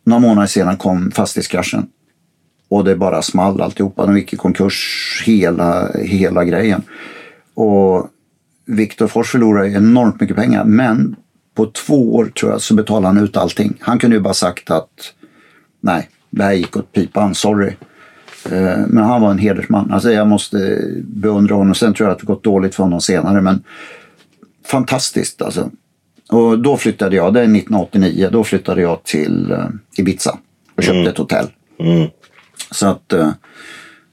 [0.04, 1.86] Några månader senare kom fastighetskraschen.
[2.68, 4.06] Och det bara small alltihopa.
[4.06, 6.82] De gick i konkurs hela, hela grejen.
[7.54, 8.08] Och
[8.66, 10.64] Viktor Fors förlorade enormt mycket pengar.
[10.64, 11.16] Men
[11.56, 13.76] på två år tror jag så betalade han ut allting.
[13.80, 14.88] Han kunde ju bara sagt att
[15.80, 17.72] nej, det här gick åt pipan, sorry.
[18.50, 19.92] Eh, Men han var en hedersman.
[19.92, 21.74] Alltså jag måste beundra honom.
[21.74, 23.40] Sen tror jag att det gått dåligt för honom senare.
[23.40, 23.62] Men
[24.66, 25.70] fantastiskt alltså.
[26.30, 30.38] Och då flyttade jag, det är 1989, då flyttade jag till eh, Ibiza
[30.76, 31.46] och köpte ett hotell.
[32.70, 33.30] Så att, eh,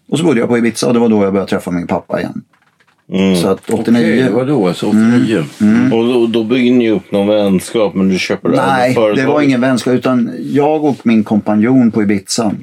[0.10, 2.20] och så bodde jag på Ibiza och det var då jag började träffa min pappa
[2.20, 2.42] igen.
[3.42, 4.24] Så att 89...
[4.24, 4.68] Okej, vadå?
[4.68, 5.46] Alltså 89?
[5.92, 9.62] Och då, då bygger ni upp någon vänskap men du köper Nej, det var ingen
[9.62, 12.56] vänskap utan jag och min kompanjon på Ibiza.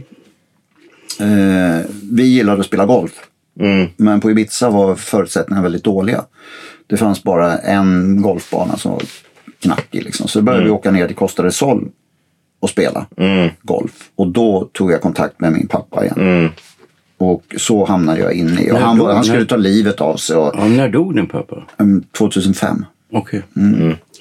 [1.20, 3.12] Eh, vi gillade att spela golf.
[3.60, 3.88] Mm.
[3.96, 6.24] Men på Ibiza var förutsättningarna väldigt dåliga.
[6.86, 9.02] Det fanns bara en golfbana som var
[9.62, 10.02] knackig.
[10.04, 10.28] Liksom.
[10.28, 11.88] Så då började vi åka ner till Costa del Sol
[12.60, 13.06] och spela
[13.62, 13.92] golf.
[14.16, 16.50] Och då tog jag kontakt med min pappa igen.
[17.20, 18.70] Och så hamnade jag inne i.
[18.72, 20.36] Och han, han skulle När- ta livet av sig.
[20.36, 21.56] Och, Ja, när dog din pappa?
[21.78, 22.84] mm, 2005.
[23.12, 23.42] Okej.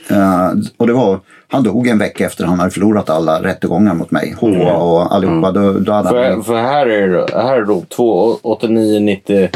[0.10, 1.20] Eh, och det var,
[1.52, 4.36] han dog en vecka efter han hade förlorat alla rättegångar mot mig.
[4.40, 5.52] HA och allihopa.
[5.52, 9.50] Då, då hade För, han, för här är här är då två, 89, 90.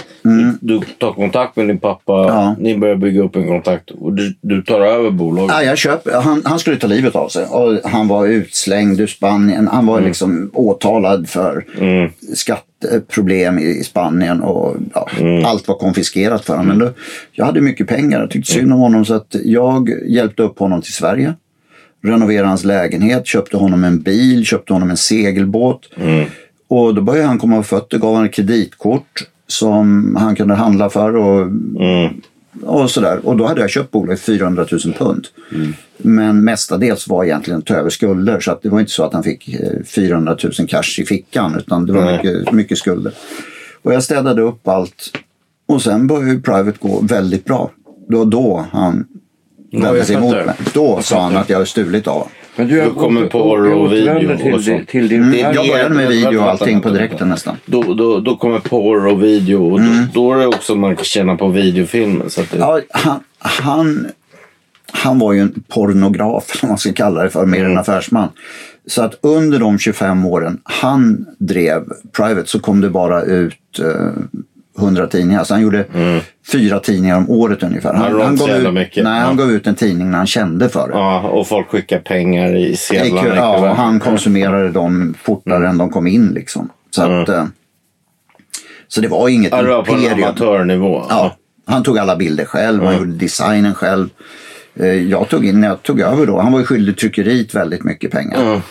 [0.59, 2.23] Du tar kontakt med din pappa.
[2.23, 2.35] Mm.
[2.35, 2.55] Ja.
[2.59, 3.91] Ni börjar bygga upp en kontakt.
[3.91, 5.55] Och du, du tar över bolaget.
[5.55, 7.45] Ja, jag köp, han, han skulle ta livet av sig.
[7.45, 9.67] Och han var utslängd ur Spanien.
[9.67, 11.65] Han var liksom åtalad för
[12.35, 14.41] skatteproblem i, i Spanien.
[14.41, 15.09] Och ja,
[15.45, 16.67] Allt var konfiskerat för honom.
[16.67, 16.93] Men då,
[17.31, 18.19] jag hade mycket pengar.
[18.19, 19.05] Jag tyckte synd om honom.
[19.05, 21.33] Så att jag hjälpte upp honom till Sverige.
[22.03, 23.27] Renoverade hans lägenhet.
[23.27, 24.45] Köpte honom en bil.
[24.45, 25.89] Köpte honom en segelbåt.
[26.67, 27.97] Och då började han komma på fötter.
[27.97, 29.27] Gav honom kreditkort.
[29.47, 31.15] Som han kunde handla för.
[31.15, 31.47] Och
[32.61, 33.19] och sådär.
[33.23, 35.27] Och då hade jag köpt bolaget 400 000 pund.
[35.97, 38.39] Men mestadels var egentligen att ta över skulder.
[38.39, 41.55] Så att det var inte så att han fick eh, 400 000 cash i fickan.
[41.57, 43.13] Utan det var mycket, mycket skulder.
[43.81, 45.17] Och jag städade upp allt.
[45.65, 47.71] Och sen började ju Private gå väldigt bra.
[48.09, 49.07] Det var då han
[50.05, 50.55] sig emot mig.
[50.73, 52.29] Då Jag sa han att jag hade stulit av honom.
[52.55, 54.87] Men du, Du kommer på och video till, och sånt.
[54.87, 55.39] till din Mm.
[55.39, 57.57] Jag började med video och allting på direkten nästan.
[57.65, 59.73] Då, då, då kommer porr och video.
[59.73, 62.29] Och då, då är det också man kan tjäna på videofilmen.
[62.29, 64.07] Så att det, Ja, han, han,
[64.91, 68.29] han var ju en pornograf, vad man ska kalla det för, mer än affärsman.
[68.87, 71.83] Så att under de 25 åren han drev
[72.17, 74.11] Private så kom det bara ut eh,
[74.77, 75.43] 100 tidningar.
[75.43, 75.85] Så han gjorde
[76.51, 77.93] fyra tidningar om året ungefär.
[78.29, 78.95] inte så gav ut.
[78.95, 79.43] Nej, han Ja.
[79.43, 80.93] gav ut en tidning när han kände för det.
[80.93, 83.33] ja, och folk skickar pengar i sedlarna.
[83.33, 86.69] i Ja, och han konsumerade dem fortare än de kom in liksom.
[86.91, 87.45] Så, att, eh,
[88.87, 90.27] så det var inget Ja, det var på en imperium.
[90.27, 91.05] amatörnivå.
[91.09, 94.09] Ja, han tog alla bilder själv, han gjorde designen själv.
[94.79, 97.83] Eh, Jag tog in, när jag tog över då, han var ju skyldig tryckeriet väldigt
[97.83, 98.61] mycket pengar.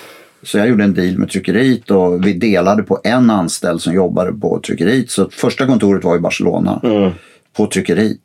[0.45, 4.33] Så jag gjorde en deal med tryckeriet och vi delade på en anställd som jobbade
[4.33, 5.11] på tryckeriet.
[5.11, 6.81] Så första kontoret var i Barcelona
[7.57, 8.19] på tryckeriet.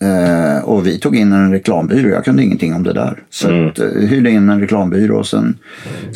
[0.00, 3.22] Eh, och vi tog in en reklambyrå, jag kunde ingenting om det där.
[3.30, 5.58] Så att, eh, hyrde in en reklambyrå och sen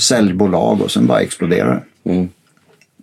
[0.00, 2.28] säljbolag och sen bara exploderade det.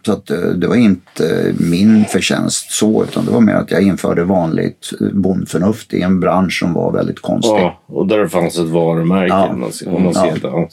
[0.06, 3.82] Så att, eh, det var inte min förtjänst så, utan det var mer att jag
[3.82, 7.50] införde vanligt eh, bondförnuft i en bransch som var väldigt konstig.
[7.52, 9.28] Ja, och där fanns ett varumärke.
[9.34, 9.48] Ja.
[9.48, 10.24] Om man, ser- om man Ja.
[10.36, 10.68] ser det.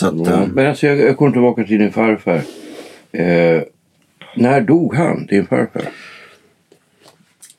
[0.00, 2.40] Så att, eh, men alltså jag, jag kommer tillbaka till din farfar.
[3.12, 3.62] Eh,
[4.36, 5.82] när dog han, din farfar?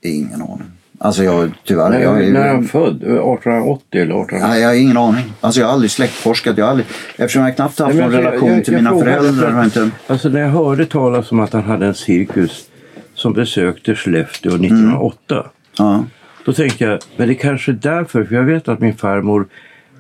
[0.02, 0.72] ingen aning.
[1.00, 1.90] Alltså jag tyvärr.
[1.90, 2.96] När, jag, när är han född?
[2.96, 4.38] 1880 eller 1890?
[4.48, 5.34] Nej, jag har ingen aning.
[5.42, 6.58] Alltså jag har aldrig släktforskat.
[6.58, 6.88] Jag har aldrig,
[7.18, 9.64] eftersom jag knappt haft Nej, någon men alltså, relation jag- jag- till jag mina föräldrar.
[9.64, 9.90] inte...
[10.08, 12.70] Alltså när jag hörde talas om att han hade en cirkus
[13.16, 15.50] som besökte Skellefteå 1908.
[15.78, 16.06] Ja.
[16.46, 19.48] Då tänkte jag, men det är kanske är därför, för jag vet att min farmor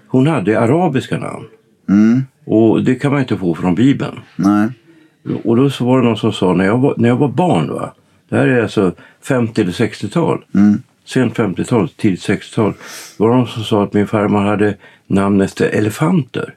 [0.07, 1.45] hon hade arabiska namn.
[2.45, 4.19] Och det kan man inte få från Bibeln.
[4.35, 4.69] Nej.
[5.43, 7.73] Och då så var det någon som sa, när jag var, när jag var barn,
[7.73, 7.93] va?
[8.31, 10.45] det här är alltså 50 eller 60-tal.
[11.05, 12.73] sent 50-tal, tidigt 60-tal.
[13.17, 14.75] var det någon som sa att min farmor hade
[15.07, 16.53] namn efter elefanter.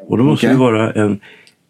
[0.00, 0.54] Och då måste Okej.
[0.54, 1.20] det vara en,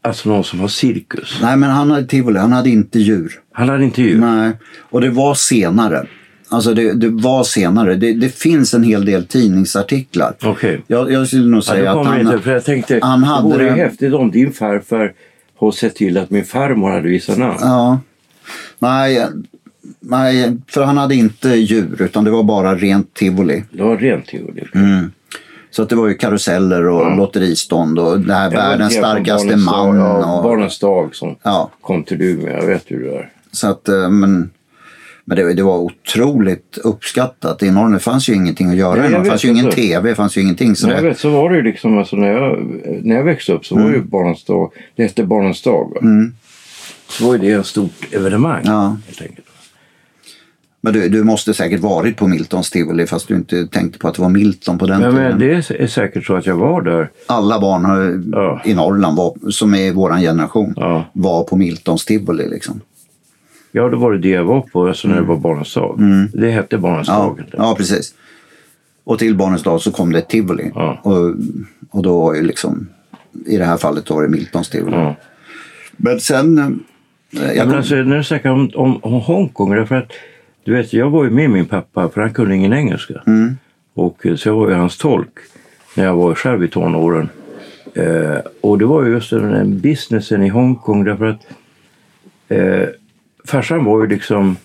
[0.02, 1.38] alltså någon som har cirkus.
[1.42, 3.32] Nej, men han hade tivoli, han hade inte djur.
[3.52, 4.18] Han hade inte djur.
[4.18, 6.06] Nej, och det var senare.
[6.50, 7.94] Alltså det, det var senare.
[7.94, 10.34] Det, det finns en hel del tidningsartiklar.
[10.42, 10.82] Okej.
[10.86, 12.20] Jag, jag skulle nog Ja, säga då att han...
[12.20, 15.12] inte, för jag tänkte, han hade det vore häftigt om din farfar
[15.58, 17.56] har sett till att min farmor hade vissa namn.
[17.60, 18.00] Ja.
[18.78, 19.26] Nej,
[20.00, 23.64] nej, för han hade inte djur utan det var bara rent tivoli.
[23.70, 24.64] Det var rent tivoli.
[24.74, 25.12] Mm.
[25.70, 29.96] Så att det var ju karuseller och lotteristånd och det här världens starkaste man.
[29.96, 31.70] Ja, Och, Barnens dag som Ja.
[31.80, 32.52] kom till Umeå.
[32.56, 33.30] Jag vet hur det är.
[33.52, 34.50] så att, eh, men
[35.28, 37.94] men det, det var otroligt uppskattat i Norge.
[37.96, 39.00] Det fanns ju ingenting att göra.
[39.00, 40.76] Nej, det fanns ju ingen tv, det fanns ju ingenting.
[40.76, 42.58] Så jag vet, så var det ju liksom alltså, när, jag,
[43.02, 43.94] när jag växte upp så var Mm.
[43.94, 45.92] ju Barnens dag, det hette Barnens dag.
[45.94, 46.00] Va?
[47.08, 48.62] Så var ju det ett stort evenemang.
[48.64, 48.96] Ja.
[49.06, 49.46] Helt enkelt.
[50.80, 54.14] men du, du måste säkert varit på Miltons tivoli fast du inte tänkte på att
[54.14, 55.28] det var Milton på den Men, tiden.
[55.30, 57.10] men det är, säkert så att jag var där.
[57.26, 58.62] Alla barn Ja.
[58.64, 61.04] i Norrland var, som är vår generation Ja.
[61.12, 62.48] var på Miltons tivoli.
[62.48, 62.80] Liksom.
[63.72, 66.00] Ja, då var det det jag var på alltså när det var Barnens dag.
[66.32, 67.20] Det hette Barnens Mm.
[67.20, 67.44] Ja, dag.
[67.52, 68.14] ja, precis.
[69.04, 70.70] Och till Barnens dag så kom det ett tivoli.
[70.74, 71.00] Ja.
[71.02, 71.34] Och,
[71.90, 72.88] och då var ju liksom,
[73.46, 74.96] i det här fallet var det Miltons tivoli.
[74.96, 75.14] Ja.
[75.96, 76.58] Men sen...
[76.58, 76.68] eh,
[77.30, 80.12] Ja, Jag men kom, alltså, när du snackar om, om, om Hongkong, därför att
[80.64, 83.14] du vet, jag var ju med min pappa för han kunde ingen engelska.
[83.26, 83.56] Mm.
[83.94, 85.28] Och, eh, så jag var ju hans tolk
[85.96, 87.28] när jag var själv i tonåren.
[87.94, 91.46] Eh, och det var ju just den businessen i Hongkong därför att
[92.48, 92.88] eh,
[93.48, 94.56] farsan var ju liksom,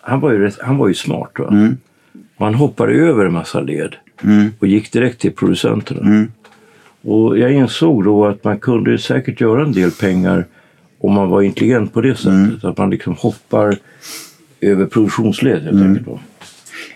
[0.00, 1.32] han var ju, han var ju smart.
[1.38, 1.48] Va?
[1.48, 1.76] Mm.
[2.38, 3.94] Han hoppade över en massa led
[4.58, 6.00] och gick direkt till producenterna.
[6.00, 6.32] Mm.
[7.02, 10.46] Och jag insåg då att man kunde säkert göra en del pengar
[11.00, 12.32] om man var intelligent på det sättet.
[12.32, 12.58] Mm.
[12.62, 13.76] Att man liksom hoppar
[14.60, 15.88] över produktionsled helt Mm.
[15.88, 16.08] enkelt.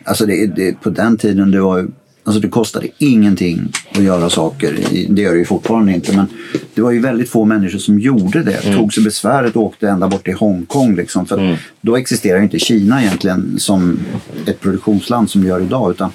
[0.04, 1.88] Alltså det, det, på den tiden det var ju,
[2.28, 4.78] alltså det kostade ingenting att göra saker.
[5.08, 6.16] Det gör det ju fortfarande inte.
[6.16, 6.26] Men
[6.74, 8.64] det var ju väldigt få människor som gjorde det.
[8.66, 8.78] Mm.
[8.78, 10.96] Tog sig besväret och åkte ända bort till Hongkong.
[10.96, 13.98] Liksom, för att Då existerar inte Kina egentligen som
[14.46, 15.90] ett produktionsland som det gör idag.
[15.90, 16.10] Utan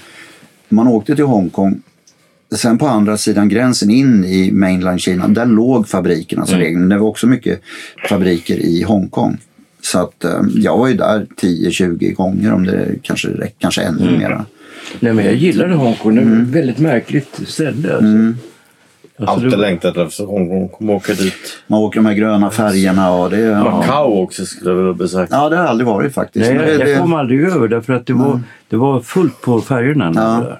[0.70, 1.82] man åkte till Hongkong
[2.55, 6.80] Sen på andra sidan gränsen in i mainland Kina, där låg fabrikerna som regel.
[6.80, 7.61] Men det var också mycket
[8.09, 9.38] fabriker i Hongkong.
[9.82, 14.07] Så att eh, jag var ju där 10-20 gånger om det kanske räcker, kanske ännu
[14.07, 14.20] Mm.
[14.20, 14.45] mera.
[15.00, 16.16] Nej, men jag gillade Hongkong.
[16.16, 17.90] Det var ett väldigt märkligt ställe.
[17.92, 18.06] Alltså.
[18.06, 18.38] Mm.
[19.18, 20.70] Alltså, Alltid det, längtat efter Hongkong.
[20.70, 21.34] Kommer åka dit.
[21.68, 23.40] Man åker de här gröna färgerna och det...
[23.40, 25.36] Ja, Macao också skulle jag vilja besöka.
[25.36, 26.46] ja det har jag aldrig varit faktiskt.
[26.50, 29.42] nej, det, jag, jag det, kom aldrig över därför att det var, det var fullt
[29.42, 30.12] på färgerna.
[30.16, 30.58] jag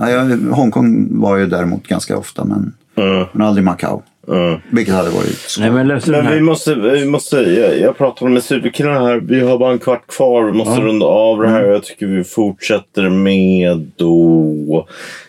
[0.00, 3.24] ja, jag, Hongkong var ju däremot ganska ofta men, Mm.
[3.32, 4.02] men aldrig Macao.
[4.28, 4.60] Mm.
[4.70, 5.62] Vilket hade varit skoj.
[5.70, 9.16] Nej, men Men vi måste, vi måste jag, jag pratade med studiekillarna här.
[9.16, 10.44] Vi har bara en kvart kvar.
[10.44, 11.58] Vi måste runda av det här.
[11.60, 11.70] Mm.
[11.72, 14.86] Jag tycker vi fortsätter med då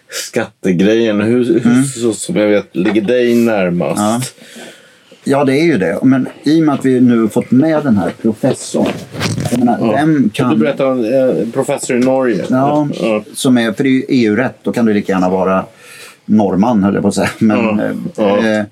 [0.09, 1.21] skattegrejen.
[1.21, 1.83] Hur, hur Mm.
[1.83, 3.97] så, som jag vet ligger dig närmast?
[4.01, 4.21] Ja.
[5.23, 5.99] Ja, det är ju det.
[6.03, 8.87] Men i och med att vi nu har fått med den här professorn.
[9.51, 10.59] Jag menar, vem Du kan...
[10.59, 12.45] berättade om eh, professor i Norge.
[12.49, 13.23] Ja, Ja.
[13.33, 14.55] som är, för det är ju EU-rätt.
[14.63, 15.65] Då kan det lika gärna vara
[16.25, 17.29] norrman, höll jag på att säga.
[17.39, 18.57] Men, Ja, eh, ja.
[18.59, 18.63] eh,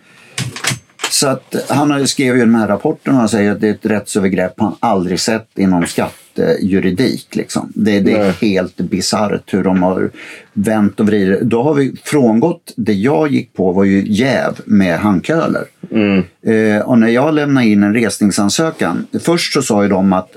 [1.09, 3.85] så att han skrev ju den här rapporten och han säger att det är ett
[3.85, 7.35] rättsövergrepp han aldrig sett inom skattejuridik.
[7.35, 7.71] Liksom.
[7.75, 10.11] Det, det är helt bisarrt hur de har
[10.53, 11.41] vänt och vridit.
[11.41, 15.63] Då har vi frångått, det jag gick på var ju jäv med handköler.
[16.51, 20.35] Eh, och när jag lämnade in en resningsansökan, först så sa ju de att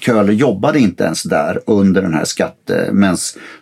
[0.00, 2.88] Köhler jobbade inte ens där under den här skatte...
[2.92, 3.16] medan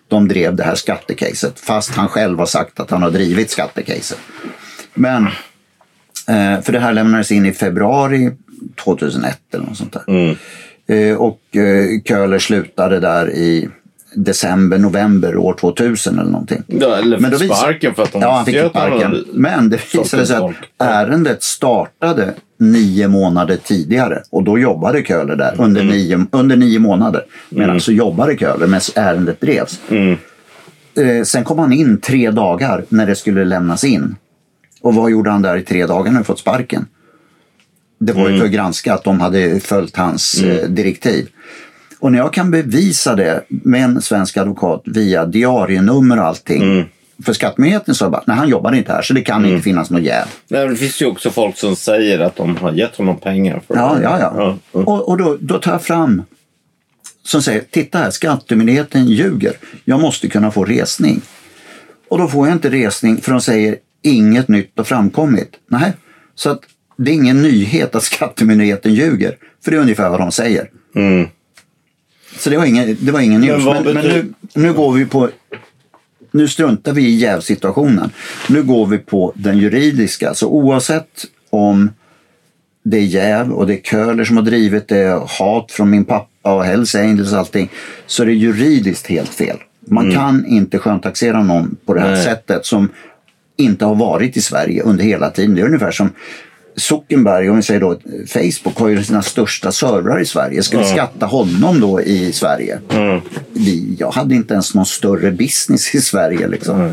[0.09, 1.61] de drev det här skattecaset.
[1.61, 4.19] Fast han själv har sagt att han har drivit skattecaset.
[4.95, 5.29] Men,
[6.29, 8.31] eh, för det här lämnades in i februari
[8.85, 10.37] 2001 eller något sånt där.
[10.97, 13.69] Eh, och eh, Köhler slutade där i
[14.15, 16.63] december, november år 2000 eller någonting.
[16.67, 19.25] Ja, eller Men då visar- sparken för att de Ja, han fick han sparken.
[19.33, 25.55] Men det visade sig att ärendet startade nio månader tidigare och då jobbade Köhler där
[25.59, 25.93] under, Mm.
[25.97, 27.23] nio, under nio månader.
[27.51, 29.81] Medan så jobbade Köhler medan ärendet drevs.
[29.91, 30.17] Mm.
[30.99, 34.17] Eh, sen kom han in tre dagar när det skulle lämnas in.
[34.81, 36.87] Och vad gjorde han där i tre dagar när han fått sparken?
[38.01, 38.39] Det var ju Mm.
[38.39, 41.29] för att granska att de hade följt hans eh, direktiv.
[42.01, 46.63] Och när jag kan bevisa det med en svensk advokat via diarienummer och allting.
[46.63, 46.85] Mm.
[47.25, 50.03] För skattemyndigheten sa bara, nej han jobbar inte här så det kan inte finnas något
[50.03, 50.25] jäv.
[50.49, 53.63] Nej, men det finns ju också folk som säger att de har gett honom pengar.
[53.67, 54.03] För Ja, det.
[54.03, 54.33] ja, ja.
[54.73, 54.81] ja.
[54.81, 56.23] Och, och då, då tar jag fram
[57.25, 59.53] som säger, titta här, skattemyndigheten ljuger.
[59.85, 61.21] Jag måste kunna få resning.
[62.09, 65.51] Och då får jag inte resning för de säger inget nytt har framkommit.
[65.69, 65.93] Nej,
[66.35, 66.61] så att
[66.97, 69.37] det är ingen nyhet att skattemyndigheten ljuger.
[69.65, 70.71] För det är ungefär vad de säger.
[70.95, 71.29] Mm.
[72.37, 73.65] Så det var ingen, det var ingen news.
[73.65, 75.31] Men, men betyder- nu, nu går vi på...
[76.31, 78.11] Nu struntar vi i jävsituationen.
[78.49, 80.35] Nu går vi på den juridiska.
[80.35, 81.91] Så oavsett om
[82.83, 86.55] det är jäv och det är Köhler som har drivit det, hat från min pappa
[86.55, 87.71] och Hells Angels och allting.
[88.07, 89.57] Så är det juridiskt helt fel.
[89.81, 92.25] Man kan inte sköntaxera någon på det här Nej.
[92.25, 92.89] sättet som
[93.59, 95.55] inte har varit i Sverige under hela tiden.
[95.55, 96.11] Det är ungefär som
[96.77, 100.63] Zuckerberg, om vi säger då Facebook, har ju sina största servrar i Sverige.
[100.63, 102.79] Ska vi skatta honom då i Sverige?
[103.53, 106.49] Vi, jag hade inte ens någon större business i Sverige.
[106.49, 106.93] Liksom.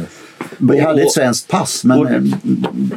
[0.57, 2.21] Vi hade ett svenskt pass, men och- eh,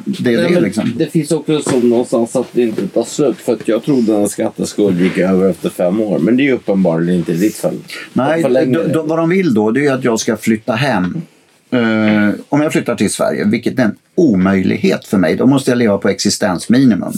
[0.05, 0.93] det är Nej, det liksom.
[0.97, 3.37] Det finns också som någonstans att det inte tar slut.
[3.37, 6.19] För att jag trodde en skatteskuld gick över efter fem år.
[6.19, 7.79] Men det är uppenbarligen inte i ditt fall.
[8.13, 11.23] Nej, då, då, vad de vill då det är att jag ska flytta hem.
[11.71, 15.79] Eh, om jag flyttar till Sverige, vilket är en omöjlighet för mig, då måste jag
[15.79, 17.13] leva på existensminimum.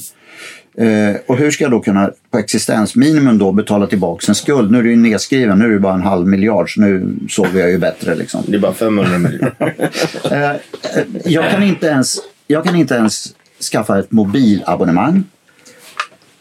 [0.78, 4.70] Eh, och hur ska jag då kunna på existensminimum då betala tillbaka en skuld?
[4.70, 7.61] Nu är det ju nedskriven, nu är det bara en halv miljard, så nu sover
[7.61, 8.14] jag ju bättre.
[8.14, 8.42] Liksom.
[8.46, 9.55] Det är bara 500 miljoner.
[10.30, 10.53] Eh,
[11.24, 13.34] jag, kan inte ens, jag kan inte ens
[13.72, 15.24] skaffa ett mobilabonnemang.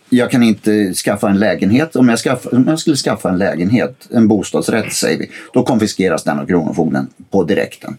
[0.10, 1.96] Jag kan inte skaffa en lägenhet.
[1.96, 6.24] Om jag, skaffa, om jag skulle skaffa en lägenhet, en bostadsrätt säger vi, då konfiskeras
[6.24, 7.98] den av Kronofogden på direkten.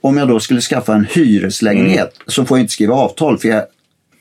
[0.00, 3.62] Om jag då skulle skaffa en hyreslägenhet så får jag inte skriva avtal för jag,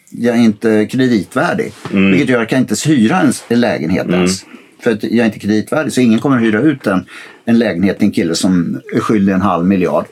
[0.10, 1.74] jag är inte kreditvärdig.
[1.92, 4.46] Vilket gör att jag kan inte hyra en, en lägenhet ens.
[4.80, 7.06] För att jag är inte kreditvärdig så ingen kommer att hyra ut en,
[7.46, 10.06] en lägenhet till en kille som är skyldig en halv miljard.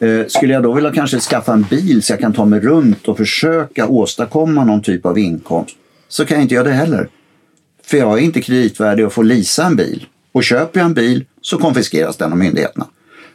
[0.00, 3.08] Eh, skulle jag då vilja kanske skaffa en bil så jag kan ta mig runt
[3.08, 5.76] och försöka åstadkomma någon typ av inkomst
[6.12, 7.08] så kan jag inte göra det heller.
[7.84, 10.06] För jag är inte kreditvärdig och får leasa en bil.
[10.32, 12.86] Och köper jag en bil så konfiskeras den av myndigheterna.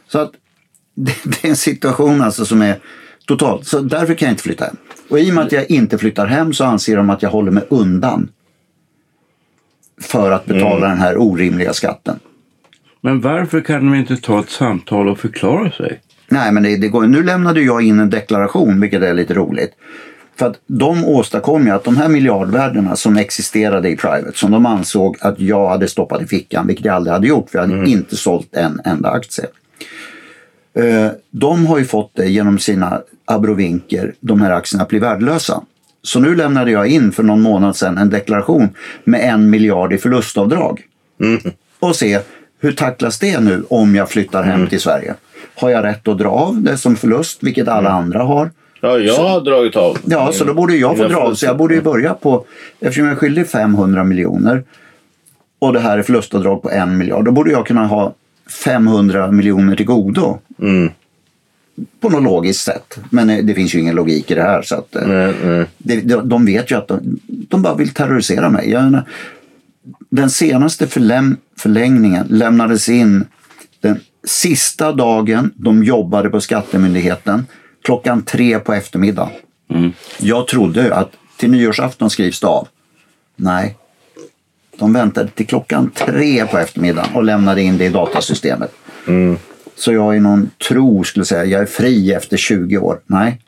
[0.08, 0.32] Så att
[0.94, 2.78] det, det är en situation alltså som är
[3.26, 3.66] totalt.
[3.66, 4.76] Så därför kan jag inte flytta hem.
[5.08, 7.50] Och i och med att jag inte flyttar hem så anser de att jag håller
[7.50, 8.28] mig undan.
[10.00, 12.18] För att betala den här orimliga skatten.
[13.00, 16.00] Men varför kan de inte ta ett samtal och förklara sig?
[16.28, 19.72] Nej, men det, det går, nu lämnade jag in en deklaration, vilket är lite roligt.
[20.38, 24.66] För att de åstadkom ju att de här miljardvärdena som existerade i Private, som de
[24.66, 27.90] ansåg att jag hade stoppat i fickan, vilket jag aldrig hade gjort, för jag hade
[27.90, 29.46] inte sålt en enda aktie.
[30.74, 35.62] Eh, De har ju fått det genom sina abrovinker, de här aktierna, att bli värdelösa.
[36.02, 38.68] Så nu lämnade jag in för någon månad sedan en deklaration
[39.04, 40.82] med en miljard i förlustavdrag.
[41.78, 42.20] Och se
[42.60, 45.14] hur tacklas det nu om jag flyttar hem till Sverige?
[45.54, 48.50] Har jag rätt att dra av det som förlust, vilket alla andra har?
[48.80, 49.98] Ja, jag har dragit av.
[50.04, 51.34] Ja, så då borde jag få dra av.
[51.34, 52.44] Så jag borde ju börja på,
[52.80, 54.64] eftersom jag är skyldig 500 miljoner
[55.58, 58.14] och det här är förlustavdrag på en miljard, då borde jag kunna ha
[58.64, 60.38] 500 miljoner till godo.
[60.62, 60.90] Mm.
[62.00, 62.98] På något logiskt sätt.
[63.10, 64.62] Men eh, det finns ju ingen logik i det här.
[64.62, 65.34] Så att, eh, Nej,
[65.78, 66.02] nej.
[66.04, 68.70] de, de vet ju att de, de bara vill terrorisera mig.
[68.70, 69.02] Jag
[70.10, 73.24] den senaste förläm, förlängningen lämnades in
[73.80, 77.46] den sista dagen de jobbade på Skattemyndigheten
[77.84, 79.32] klockan tre på eftermiddagen.
[80.18, 82.68] Jag trodde att till nyårsafton skrivs det av.
[83.36, 83.76] Nej.
[84.78, 88.72] De väntade till klockan tre på eftermiddagen och lämnade in det i datasystemet.
[89.74, 93.00] Så jag i någon tro skulle säga, jag är fri efter 20 år.
[93.06, 93.40] Nej.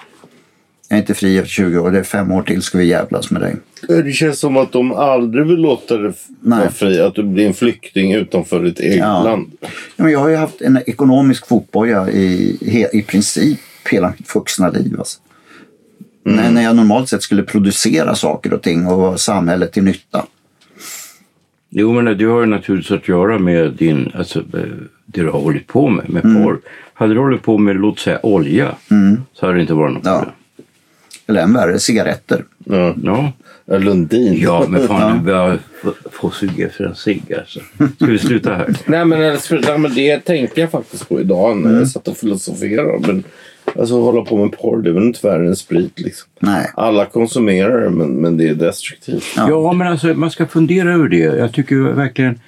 [0.89, 3.31] Jag är inte fri efter 20 år, det är fem år till ska vi jävlas
[3.31, 3.57] med dig.
[3.89, 7.01] Det känns som att de aldrig vill låta dig vara fri.
[7.01, 9.23] Att du blir en flykting utanför ditt eget Ja.
[9.23, 9.51] land.
[9.61, 12.59] Ja, men jag har ju haft en ekonomisk fotboja i,
[12.93, 14.95] i princip hela mitt vuxna liv.
[14.99, 15.21] Alltså.
[16.25, 20.27] När, när jag normalt sett skulle producera saker och ting och vara samhället till nytta.
[21.71, 24.45] Jo, men det har ju naturligtvis att göra med din, alltså, eh,
[25.07, 26.61] det du har hållit på med, med porr.
[26.95, 28.75] Hade du hållit på med, låt säga, olja
[29.35, 30.19] så hade det inte varit något Ja.
[30.19, 30.35] problem.
[31.27, 32.45] Eller än värre, cigaretter.
[32.65, 32.95] Ja.
[33.03, 33.33] Ja.
[33.65, 34.41] Ja, Lundin.
[34.41, 35.59] ja, men fan du börjar
[36.13, 37.61] få- suga efter en cigg alltså.
[37.97, 38.75] Ska vi sluta här?
[38.87, 39.19] Nej men,
[39.51, 42.99] nej, men det tänkte jag faktiskt på idag när jag satt och filosoferade.
[43.07, 43.25] Men
[43.79, 46.29] alltså hålla på med porr, det är väl inte värre än sprit liksom.
[46.41, 46.71] Nej.
[46.75, 49.25] Alla konsumerar det men, men det är destruktivt.
[49.37, 49.73] Ja.
[49.73, 51.17] men alltså man ska fundera över det.
[51.17, 52.39] Jag tycker verkligen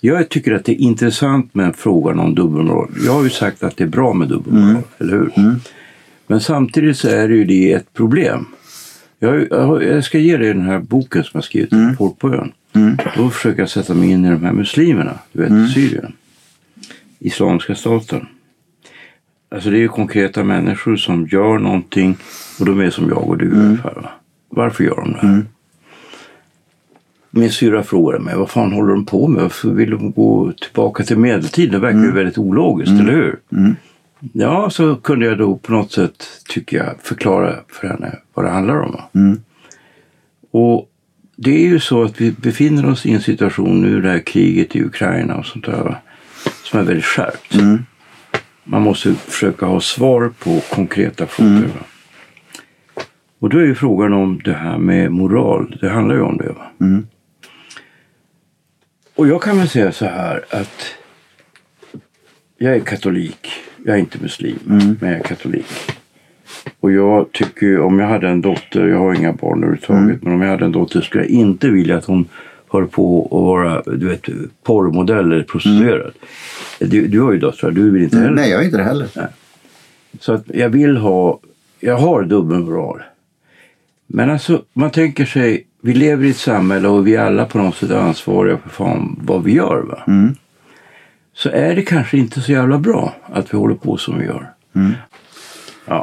[0.00, 2.88] jag tycker att det är intressant med frågan om dubbelmoral.
[3.06, 5.32] Jag har ju sagt att det är bra med dubbelmoral, eller hur?
[6.26, 8.46] Men samtidigt så är det ju det ett problem.
[9.18, 9.46] Jag,
[9.82, 11.96] jag, ska ge dig den här boken som jag skrivit, mm.
[11.96, 12.52] Porr på ön.
[13.16, 16.12] Då försöker jag sätta mig in i de här muslimerna, du vet, i Syrien.
[17.18, 18.26] Islamiska staten.
[19.50, 22.16] Alltså det är ju konkreta människor som gör någonting
[22.60, 23.94] och de är som jag och du ungefär.
[23.94, 24.08] Va?
[24.48, 25.44] Varför gör de det här?
[27.30, 29.42] Min syrra frågade mig, vad fan håller de på med?
[29.42, 31.70] Varför vill de gå tillbaka till medeltid?
[31.72, 33.38] Det verkar ju väldigt ologiskt, eller hur?
[34.32, 38.50] Ja, så kunde jag då på något sätt, tycker jag, förklara för henne vad det
[38.50, 38.92] handlar om.
[38.92, 39.04] va?
[40.50, 40.88] Och
[41.36, 44.76] det är ju så att vi befinner oss i en situation nu, det här kriget
[44.76, 46.00] i Ukraina och sånt där,
[46.64, 47.54] som är väldigt skärpt.
[48.70, 51.66] Man måste försöka ha svar på konkreta frågor.
[51.66, 51.84] Va?
[53.38, 55.78] Och då är ju frågan om det här med moral.
[55.80, 56.52] Det handlar ju om det.
[56.52, 56.70] Va?
[59.16, 60.94] Och jag kan väl säga så här att
[62.58, 63.48] jag är katolik.
[63.84, 65.66] Jag är inte muslim, men jag är katolik.
[66.80, 70.42] Och jag tycker om jag hade en dotter, jag har inga barn överhuvudtaget, men om
[70.42, 72.28] jag hade en dotter skulle jag inte vilja att hon
[72.70, 74.24] höll på att vara du vet,
[74.62, 76.12] porrmodell eller prostituerad.
[76.78, 78.30] Du, du har ju döttrar, du vill inte heller.
[78.34, 79.08] Nej, jag är inte det heller.
[80.20, 81.40] Så att jag vill ha,
[81.80, 83.02] jag har dubbelmoral.
[84.06, 87.58] Men alltså, man tänker sig, vi lever i ett samhälle och vi är alla på
[87.58, 89.82] något sätt ansvariga för fan vad vi gör.
[89.82, 90.02] Va?
[91.34, 94.50] Så är det kanske inte så jävla bra att vi håller på som vi gör.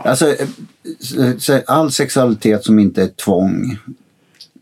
[0.05, 3.77] Alltså, eh, så- all sexualitet som inte är tvång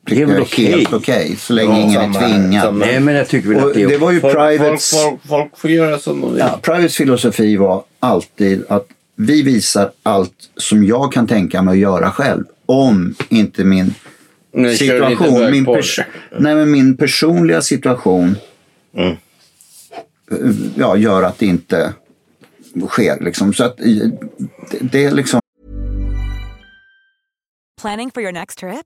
[0.05, 0.65] Det är väl okej.
[0.65, 1.35] helt okej.
[1.39, 2.63] så länge Ja, ingen samma är tvingad.
[2.63, 2.85] samma.
[2.85, 4.91] Nej, men jag tycker väl Och att det är det var ju Folk, folk, Privates,
[5.03, 6.39] folk, folk får göra som de vill.
[6.39, 11.77] ja, Privates filosofi var alltid att vi visar allt som jag kan tänka mig att
[11.77, 12.43] göra själv.
[12.65, 13.93] Om inte min
[14.57, 16.03] lite situation, min, pers-
[16.39, 18.35] nej, men min personliga situation
[18.97, 19.15] Mm.
[20.75, 21.93] ja, gör att det inte
[22.89, 23.23] sker.
[23.23, 23.53] Liksom.
[23.53, 24.11] Så att det,
[24.81, 25.39] det är liksom
[27.81, 28.85] Planning for your next trip?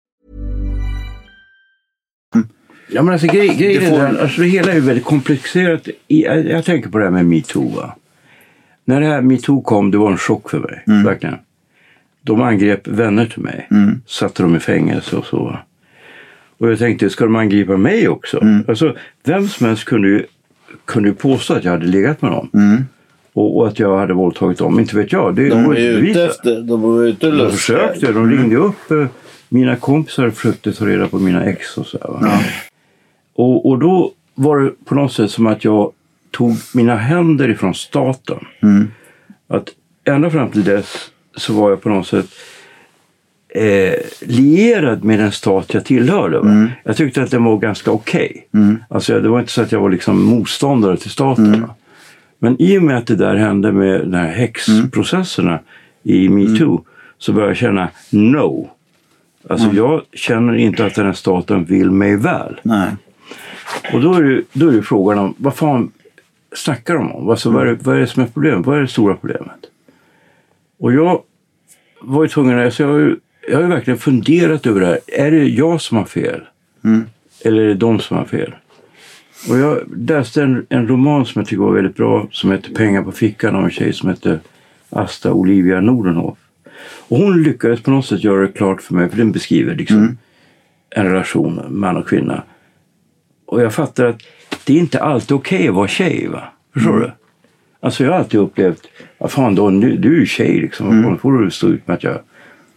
[2.93, 5.87] Ja, men alltså, grej, grejen är får- alltså, det hela är väldigt komplicerat.
[6.07, 7.69] Jag, jag tänker på det här med metoo.
[7.69, 7.95] Va?
[8.85, 10.83] När det här metoo kom, det var en chock för mig.
[10.87, 11.03] Mm.
[11.03, 11.35] Verkligen.
[12.21, 13.67] De angrep vänner till mig.
[14.07, 15.59] Satte dem i fängelse och så.
[16.57, 18.41] Och jag tänkte, ska de angripa mig också?
[18.41, 18.63] Mm.
[18.67, 20.25] Alltså, vem som helst kunde ju,
[20.85, 22.49] kunde ju påstå att jag hade legat med dem.
[22.53, 22.83] Mm.
[23.33, 24.79] Och, och att jag hade våldtagit dem.
[24.79, 25.35] Inte vet jag.
[25.35, 28.11] Det De var ute efter, de var ute och De försökte.
[28.11, 29.05] De ringde upp eh,
[29.49, 32.39] mina kompisar försökte ta reda på mina ex och så här, va?
[33.33, 35.91] Och, och då var det på något sätt som att jag
[36.31, 38.39] tog mina händer ifrån staten.
[39.47, 39.69] Att
[40.03, 42.25] ända fram till dess så var jag på något sätt
[43.49, 46.39] eh, lierad med den stat jag tillhörde.
[46.39, 46.49] Va?
[46.83, 48.47] Jag tyckte att den var ganska okej.
[48.89, 51.61] Alltså, det var inte så att jag var liksom motståndare till staten.
[51.61, 51.75] Va?
[52.39, 55.59] Men i och med att det där hände med de här häxprocesserna
[56.03, 56.83] i metoo
[57.17, 58.69] så började jag känna no.
[59.49, 62.59] Alltså jag känner inte att den här staten vill mig väl.
[62.63, 62.87] nej.
[63.93, 65.91] Och då är det, då är det frågan om vad fan
[66.55, 67.29] snackar de om?
[67.29, 68.65] Alltså, vad, är vad är det som är problemet?
[68.65, 69.65] Vad är det stora problemet?
[70.79, 71.21] Och jag
[72.01, 73.15] var ju tvungen, alltså jag, har ju,
[73.49, 74.99] jag har ju verkligen funderat över det här.
[75.07, 76.41] Är det jag som har fel?
[77.45, 78.55] Eller är det de som har fel?
[79.49, 83.03] Och jag läste en, en roman som jag tycker var väldigt bra som heter Pengar
[83.03, 84.39] på fickan av en tjej som heter
[84.89, 86.37] Asta Olivia Nordenhoff.
[86.81, 90.17] Och hon lyckades på något sätt göra det klart för mig, för den beskriver liksom
[90.89, 92.43] en relation, man och kvinna.
[93.51, 94.21] Och jag fattar att
[94.65, 96.27] det är inte alltid okej att vara tjej.
[96.27, 96.43] Va?
[96.73, 97.11] Förstår du?
[97.79, 98.87] Alltså jag har alltid upplevt,
[99.17, 100.89] vad fan då, nu, du är ju tjej liksom.
[100.89, 101.17] Mm.
[101.17, 102.19] får du stå ut med att jag,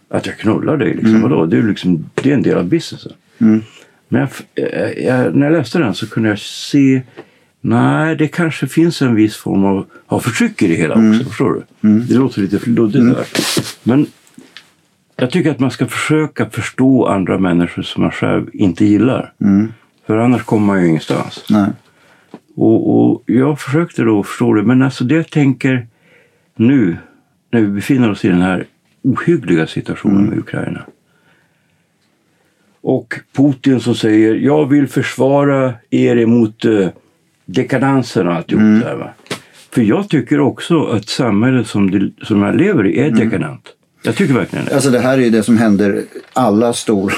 [0.08, 0.94] att jag knullar dig?
[0.94, 1.22] Liksom.
[1.22, 1.46] Vadå?
[1.46, 3.12] Det, är liksom, det är en del av businessen.
[4.08, 7.02] Men jag, jag, jag, när jag läste den så kunde jag se,
[7.60, 11.24] nej det kanske finns en viss form av, av förtryck i det hela också.
[11.28, 11.88] Förstår du?
[12.00, 13.26] Det låter lite luddigt där.
[13.82, 14.06] Men
[15.16, 19.32] jag tycker att man ska försöka förstå andra människor som man själv inte gillar.
[20.06, 21.44] För annars kommer man ju ingenstans.
[21.50, 21.70] nej.
[22.56, 25.86] Och, och jag försökte då förstå det, men alltså det jag tänker
[26.56, 26.96] nu
[27.50, 28.66] när vi befinner oss i den här
[29.02, 30.80] ohyggliga situationen med Ukraina.
[32.80, 36.88] Och Putin som säger jag vill försvara er emot eh,
[37.44, 39.10] dekadansen och alltihop det här, va?
[39.70, 43.68] För jag tycker också att samhället som, det, som jag lever i är dekadent.
[44.02, 44.74] Jag tycker verkligen det.
[44.74, 46.02] Alltså det här är ju det som händer
[46.32, 47.12] alla stor,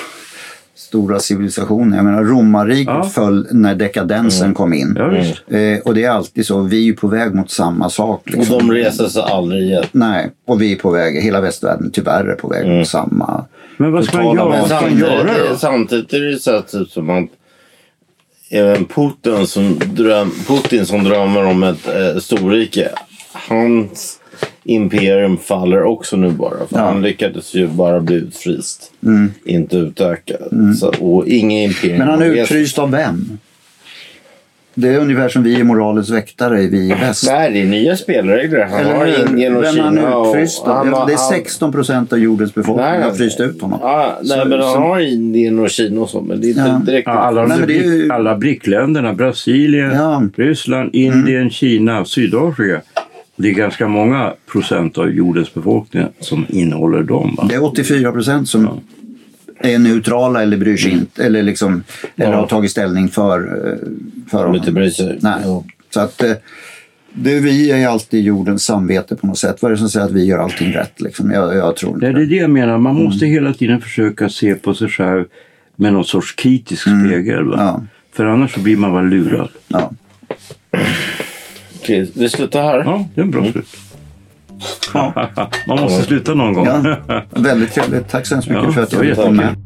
[0.76, 1.96] stora civilisationer.
[1.96, 3.02] Jag menar romarriket Ja.
[3.04, 4.94] föll när dekadensen kom in.
[4.98, 5.42] Ja, visst.
[5.48, 6.60] Eh, och det är alltid så.
[6.60, 8.22] Vi är ju på väg mot samma sak.
[8.26, 8.58] Och Liksom.
[8.58, 9.84] de reser sig aldrig igen.
[9.92, 13.44] Nej, och vi är på väg, hela västvärlden tyvärr är på väg mot samma.
[13.76, 14.68] Men vad ska man göra?
[14.68, 15.56] Samtidigt, göra då?
[15.56, 17.28] samtidigt är det ju så att, typ, som att
[18.50, 22.88] även Putin som, dröm, Putin som drömmer om ett eh, storrike.
[23.48, 24.18] Hans
[24.66, 26.50] imperium faller också nu bara.
[26.50, 26.80] För Ja.
[26.80, 28.92] Han lyckades ju bara bli utfryst.
[29.44, 30.76] Inte utökad.
[30.80, 31.98] Så, och ingen imperium.
[31.98, 33.38] Men han är utfryst av vem?
[34.78, 37.24] Det är ungefär som vi är moralens väktare, vi i väst.
[37.30, 38.66] Nej, det är nya spelregler.
[38.70, 39.26] Han Eller har?
[39.28, 39.84] Indien och Vem Kina.
[40.10, 43.16] han utfryst och han Det är han- 16 procent av jordens befolkning Nej, som har
[43.16, 43.78] fryst ut honom.
[43.82, 46.20] Ja, nej, Så- men han så- har Indien och Kina och så.
[46.20, 46.80] Men det är inte Ja.
[46.86, 47.06] direkt...
[47.08, 50.16] Ja, alla, Nej, men det är ju- brick, alla brickländerna, Brasilien, Ja.
[50.16, 50.32] Mm.
[50.36, 52.80] Ryssland, Indien, Kina, Sydafrika.
[53.36, 57.34] Det är ganska många procent av jordens befolkning som innehåller dem.
[57.38, 57.46] Va?
[57.48, 58.80] Det är 84 procent som
[59.60, 61.24] är neutrala eller bryr sig inte.
[61.24, 61.82] Eller, liksom,
[62.16, 62.36] eller Ja.
[62.40, 63.78] har tagit ställning för, eh,
[64.30, 64.54] för honom.
[64.54, 65.18] inte bryr sig.
[65.22, 65.40] Nej.
[65.44, 65.64] Ja.
[65.90, 66.32] Så att eh,
[67.12, 69.62] det, vi är alltid jordens samvete på något sätt.
[69.62, 71.00] Vad är det som säger att vi gör allting rätt?
[71.00, 71.30] Liksom?
[71.30, 74.54] Jag, jag tror inte Det är det jag menar, man måste hela tiden försöka se
[74.54, 75.24] på sig själv
[75.76, 77.44] med någon sorts kritisk spegel.
[77.44, 77.54] Va?
[77.54, 77.66] Mm.
[77.66, 77.82] Ja.
[78.12, 79.48] För annars så blir man bara lurad.
[79.68, 79.90] Ja.
[81.86, 82.78] Okej, vi slutar här.
[82.78, 83.66] Ja, det är en bra slut.
[84.94, 85.28] Ja.
[85.66, 86.66] man måste sluta någon gång.
[86.66, 87.22] Ja.
[87.30, 88.08] Väldigt trevligt.
[88.08, 89.60] Tack så hemskt mycket Ja, för att det var jag fick komma jättekul.
[89.60, 89.65] med.